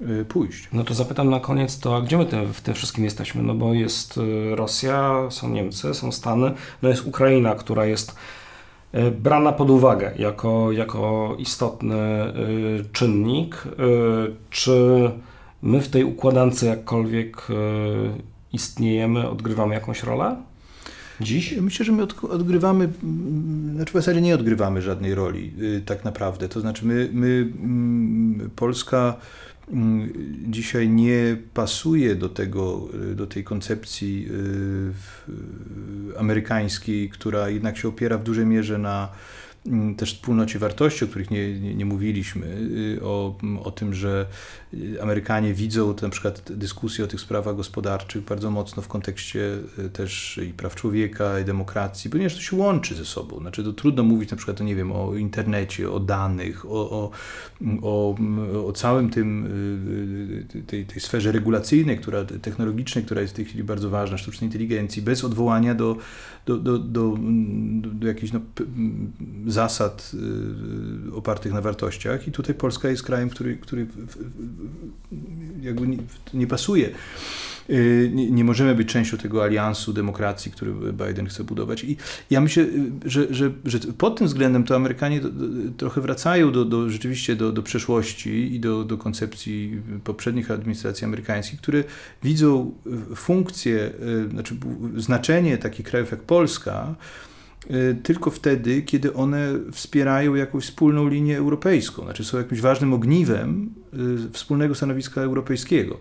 y, 0.00 0.24
pójść. 0.24 0.68
No 0.72 0.84
to 0.84 0.94
zapytam 0.94 1.30
na 1.30 1.40
koniec 1.40 1.78
to, 1.78 1.96
a 1.96 2.00
gdzie 2.00 2.18
my 2.18 2.26
w 2.52 2.60
tym 2.60 2.74
wszystkim 2.74 3.04
jesteśmy? 3.04 3.42
No 3.42 3.54
bo 3.54 3.74
jest 3.74 4.20
Rosja, 4.50 5.30
są 5.30 5.48
Niemcy, 5.48 5.94
są 5.94 6.12
Stany, 6.12 6.52
no 6.82 6.88
jest 6.88 7.06
Ukraina, 7.06 7.54
która 7.54 7.86
jest 7.86 8.16
brana 9.18 9.52
pod 9.52 9.70
uwagę 9.70 10.12
jako, 10.16 10.72
jako 10.72 11.34
istotny 11.38 12.32
czynnik. 12.92 13.62
Czy 14.50 15.10
my 15.62 15.80
w 15.80 15.88
tej 15.88 16.04
układance 16.04 16.62
jakkolwiek 16.62 17.36
e, 17.50 17.54
istniejemy, 18.52 19.28
odgrywamy 19.28 19.74
jakąś 19.74 20.02
rolę? 20.02 20.36
dziś? 21.20 21.56
Myślę, 21.60 21.86
że 21.86 21.92
my 21.92 22.02
odgrywamy, 22.30 22.88
znaczy 23.74 23.90
w 23.90 23.94
zasadzie 23.94 24.20
nie 24.20 24.34
odgrywamy 24.34 24.82
żadnej 24.82 25.14
roli 25.14 25.52
tak 25.86 26.04
naprawdę. 26.04 26.48
To 26.48 26.60
znaczy 26.60 26.86
my, 26.86 27.08
my 27.12 27.50
Polska 28.56 29.16
Mm, 29.72 30.12
dzisiaj 30.48 30.88
nie 30.88 31.36
pasuje 31.54 32.14
do 32.14 32.28
tego, 32.28 32.88
y, 33.12 33.14
do 33.14 33.26
tej 33.26 33.44
koncepcji 33.44 34.28
y, 36.14 36.18
amerykańskiej, 36.18 37.10
która 37.10 37.48
jednak 37.48 37.76
się 37.76 37.88
opiera 37.88 38.18
w 38.18 38.22
dużej 38.22 38.46
mierze 38.46 38.78
na 38.78 39.08
mm, 39.66 39.94
też 39.94 40.14
wspólnocie 40.14 40.58
wartości, 40.58 41.04
o 41.04 41.08
których 41.08 41.30
nie, 41.30 41.60
nie, 41.60 41.74
nie 41.74 41.84
mówiliśmy, 41.84 42.46
y, 42.96 43.04
o, 43.04 43.38
o 43.64 43.70
tym, 43.70 43.94
że 43.94 44.26
Amerykanie 45.02 45.54
widzą 45.54 45.94
na 46.02 46.08
przykład 46.08 46.52
dyskusję 46.52 47.04
o 47.04 47.08
tych 47.08 47.20
sprawach 47.20 47.56
gospodarczych 47.56 48.24
bardzo 48.24 48.50
mocno 48.50 48.82
w 48.82 48.88
kontekście 48.88 49.58
e, 49.78 49.88
też 49.88 50.40
i 50.48 50.52
praw 50.52 50.74
człowieka, 50.74 51.40
i 51.40 51.44
demokracji, 51.44 52.10
ponieważ 52.10 52.34
to 52.34 52.40
się 52.40 52.56
łączy 52.56 52.94
ze 52.94 53.04
sobą. 53.04 53.38
Znaczy 53.40 53.64
to 53.64 53.72
trudno 53.72 54.02
mówić 54.02 54.30
na 54.30 54.36
przykład, 54.36 54.60
nie 54.60 54.76
wiem, 54.76 54.92
o 54.92 55.14
internecie, 55.14 55.90
o 55.90 56.00
danych, 56.00 56.66
o, 56.66 56.90
o, 56.90 57.10
o, 57.82 58.16
o 58.66 58.72
całym 58.72 59.10
tym, 59.10 59.46
e, 60.54 60.58
e, 60.58 60.62
tej, 60.62 60.86
tej 60.86 61.00
sferze 61.00 61.32
regulacyjnej, 61.32 61.98
która, 61.98 62.24
technologicznej, 62.24 63.04
która 63.04 63.20
jest 63.20 63.32
w 63.32 63.36
tej 63.36 63.44
chwili 63.44 63.64
bardzo 63.64 63.90
ważna, 63.90 64.18
sztucznej 64.18 64.48
inteligencji, 64.48 65.02
bez 65.02 65.24
odwołania 65.24 65.74
do, 65.74 65.96
do, 66.46 66.56
do, 66.56 66.78
do, 66.78 67.18
do 67.82 68.06
jakichś 68.06 68.32
no, 68.32 68.40
zasad 69.46 70.12
opartych 71.14 71.52
na 71.52 71.60
wartościach. 71.60 72.28
I 72.28 72.32
tutaj 72.32 72.54
Polska 72.54 72.88
jest 72.88 73.02
krajem, 73.02 73.30
który, 73.30 73.56
który 73.56 73.86
jakby 75.62 75.86
nie, 75.86 75.98
nie 76.34 76.46
pasuje. 76.46 76.90
Y, 77.70 78.10
nie, 78.14 78.30
nie, 78.30 78.44
możemy 78.44 78.74
być 78.74 78.88
częścią 78.88 79.16
tego 79.16 79.44
aliansu 79.44 79.92
demokracji, 79.92 80.52
który 80.52 80.72
Biden 80.72 81.26
chce 81.26 81.44
budować. 81.44 81.84
I 81.84 81.96
ja 82.30 82.40
myślę, 82.40 82.66
że, 83.04 83.34
że, 83.34 83.50
że 83.64 83.78
pod 83.78 84.18
tym 84.18 84.26
względem 84.26 84.64
to 84.64 84.76
Amerykanie 84.76 85.20
do, 85.20 85.30
do, 85.30 85.46
trochę 85.76 86.00
wracają 86.00 86.52
do, 86.52 86.64
do, 86.64 86.90
rzeczywiście 86.90 87.36
do, 87.36 87.52
do 87.52 87.62
przeszłości 87.62 88.54
i 88.54 88.60
do, 88.60 88.84
do 88.84 88.98
koncepcji 88.98 89.82
poprzednich 90.04 90.50
administracji 90.50 91.04
amerykańskich, 91.04 91.60
które 91.60 91.84
widzą 92.22 92.74
funkcję, 93.16 93.92
y, 94.26 94.30
znaczy 94.30 94.56
znaczenie 94.96 95.58
takich 95.58 95.86
krajów 95.86 96.10
jak 96.10 96.20
Polska, 96.20 96.94
Y, 96.94 97.31
tylko 98.02 98.30
wtedy, 98.30 98.82
kiedy 98.82 99.14
one 99.14 99.48
wspierają 99.72 100.34
jakąś 100.34 100.64
wspólną 100.64 101.08
linię 101.08 101.38
europejską, 101.38 102.02
znaczy 102.04 102.24
są 102.24 102.38
jakimś 102.38 102.60
ważnym 102.60 102.92
ogniwem 102.92 103.70
y, 104.26 104.30
wspólnego 104.30 104.74
stanowiska 104.74 105.20
europejskiego. 105.20 105.98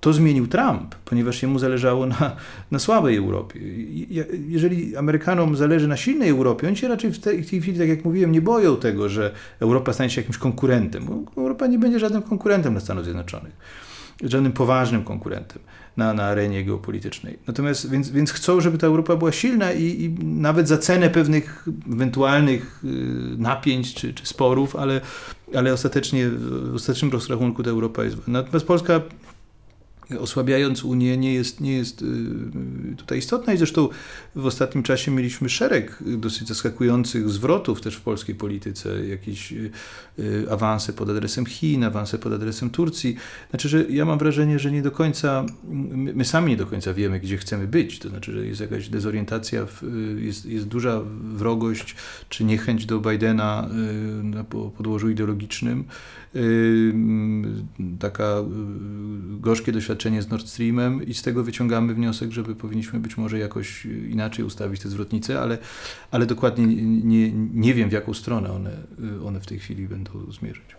To 0.00 0.12
zmienił 0.12 0.46
Trump, 0.46 0.94
ponieważ 1.04 1.42
jemu 1.42 1.58
zależało 1.58 2.06
na, 2.06 2.36
na 2.70 2.78
słabej 2.78 3.16
Europie. 3.16 3.60
Jeżeli 4.48 4.96
Amerykanom 4.96 5.56
zależy 5.56 5.88
na 5.88 5.96
silnej 5.96 6.28
Europie, 6.28 6.66
oni 6.66 6.76
się 6.76 6.88
raczej 6.88 7.10
w 7.10 7.18
tej, 7.18 7.42
w 7.42 7.50
tej 7.50 7.60
chwili, 7.60 7.78
tak 7.78 7.88
jak 7.88 8.04
mówiłem, 8.04 8.32
nie 8.32 8.42
boją 8.42 8.76
tego, 8.76 9.08
że 9.08 9.32
Europa 9.60 9.92
stanie 9.92 10.10
się 10.10 10.20
jakimś 10.20 10.38
konkurentem, 10.38 11.24
Europa 11.36 11.66
nie 11.66 11.78
będzie 11.78 11.98
żadnym 11.98 12.22
konkurentem 12.22 12.72
dla 12.72 12.80
Stanów 12.80 13.04
Zjednoczonych 13.04 13.83
żadnym 14.22 14.52
poważnym 14.52 15.04
konkurentem 15.04 15.62
na, 15.96 16.14
na 16.14 16.24
arenie 16.24 16.64
geopolitycznej. 16.64 17.38
Natomiast 17.46 17.90
więc, 17.90 18.10
więc 18.10 18.32
chcą, 18.32 18.60
żeby 18.60 18.78
ta 18.78 18.86
Europa 18.86 19.16
była 19.16 19.32
silna 19.32 19.72
i, 19.72 19.84
i 19.84 20.24
nawet 20.24 20.68
za 20.68 20.78
cenę 20.78 21.10
pewnych 21.10 21.66
ewentualnych 21.92 22.84
y, 22.84 22.88
napięć 23.38 23.94
czy, 23.94 24.14
czy 24.14 24.26
sporów, 24.26 24.76
ale, 24.76 25.00
ale 25.54 25.72
ostatecznie 25.72 26.28
w 26.28 26.74
ostatecznym 26.74 27.12
rozrachunku 27.12 27.62
ta 27.62 27.70
Europa 27.70 28.04
jest. 28.04 28.16
Natomiast 28.28 28.66
Polska 28.66 29.00
osłabiając 30.20 30.84
Unię 30.84 31.16
nie 31.16 31.34
jest, 31.34 31.60
nie 31.60 31.72
jest 31.72 32.02
y, 32.02 32.06
tutaj 32.96 33.18
istotna 33.18 33.52
i 33.52 33.56
zresztą 33.56 33.88
w 34.34 34.46
ostatnim 34.46 34.82
czasie 34.82 35.10
mieliśmy 35.10 35.48
szereg 35.48 35.98
dosyć 36.06 36.48
zaskakujących 36.48 37.30
zwrotów 37.30 37.80
też 37.80 37.96
w 37.96 38.00
polskiej 38.00 38.34
polityce, 38.34 39.06
jakieś 39.06 39.52
y, 39.52 39.70
awanse 40.50 40.92
pod 40.92 41.10
adresem 41.10 41.46
Chin, 41.46 41.84
awanse 41.84 42.18
pod 42.18 42.32
adresem 42.32 42.70
Turcji. 42.70 43.16
Znaczy, 43.50 43.68
że 43.68 43.84
ja 43.90 44.04
mam 44.04 44.18
wrażenie, 44.18 44.58
że 44.58 44.72
nie 44.72 44.82
do 44.82 44.90
końca, 44.90 45.46
my 46.14 46.24
sami 46.24 46.50
nie 46.50 46.56
do 46.56 46.66
końca 46.66 46.94
wiemy, 46.94 47.20
gdzie 47.20 47.36
chcemy 47.36 47.66
być. 47.66 47.98
To 47.98 48.08
znaczy, 48.08 48.32
że 48.32 48.46
jest 48.46 48.60
jakaś 48.60 48.88
dezorientacja, 48.88 49.66
jest, 50.16 50.46
jest 50.46 50.66
duża 50.66 51.00
wrogość 51.34 51.96
czy 52.28 52.44
niechęć 52.44 52.86
do 52.86 53.00
Bidena 53.00 53.68
y, 54.20 54.24
na 54.24 54.44
podłożu 54.44 55.10
ideologicznym, 55.10 55.84
taka 57.98 58.36
gorzkie 59.40 59.72
doświadczenie 59.72 59.93
doświadczenie 59.94 60.22
z 60.22 60.28
Nord 60.28 60.46
Streamem 60.46 61.06
i 61.06 61.14
z 61.14 61.22
tego 61.22 61.44
wyciągamy 61.44 61.94
wniosek, 61.94 62.30
żeby 62.30 62.54
powinniśmy 62.54 63.00
być 63.00 63.16
może 63.16 63.38
jakoś 63.38 63.84
inaczej 63.84 64.44
ustawić 64.44 64.80
te 64.80 64.88
zwrotnice, 64.88 65.40
ale, 65.40 65.58
ale 66.10 66.26
dokładnie 66.26 66.66
nie, 66.66 67.32
nie 67.32 67.74
wiem, 67.74 67.88
w 67.88 67.92
jaką 67.92 68.14
stronę 68.14 68.52
one, 68.52 68.70
one 69.26 69.40
w 69.40 69.46
tej 69.46 69.58
chwili 69.58 69.88
będą 69.88 70.10
zmierzać. 70.32 70.76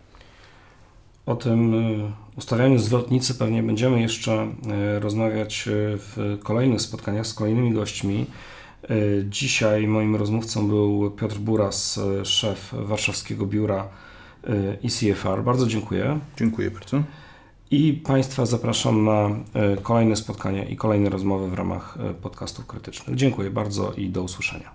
O 1.26 1.36
tym 1.36 1.74
y, 1.74 2.11
ustawianiu 2.38 2.80
zwrotnicy 2.80 3.36
pewnie 3.36 3.63
będziemy 3.63 4.01
jeszcze 4.01 4.47
y, 4.95 4.99
rozmawiać 4.99 5.68
y, 5.68 5.72
w 5.97 6.39
kolejnych 6.43 6.82
spotkaniach 6.82 7.28
z 7.28 7.34
kolejnymi 7.34 7.74
gośćmi. 7.74 8.26
Dzisiaj 9.30 9.88
moim 9.88 10.16
rozmówcą 10.16 10.68
był 10.68 11.11
Piotr 11.11 11.38
Buras, 11.38 11.99
szef 12.24 12.74
warszawskiego 12.74 13.45
biura 13.45 13.88
ECFR. 14.84 15.43
Bardzo 15.43 15.68
dziękuję. 15.68 16.20
Dziękuję 16.38 16.72
bardzo. 16.72 17.03
I 17.72 17.93
Państwa 17.93 18.45
zapraszam 18.45 19.05
na 19.05 19.30
e, 19.53 19.78
kolejne 19.78 20.16
spotkania 20.16 20.63
i 20.63 20.76
kolejne 20.76 21.09
rozmowy 21.09 21.47
w 21.47 21.53
ramach 21.53 21.97
e, 21.99 22.13
podcastów 22.13 22.68
krytycznych. 22.68 23.16
Dziękuję 23.16 23.49
bardzo 23.49 23.93
i 23.93 24.09
do 24.09 24.24
usłyszenia. 24.24 24.72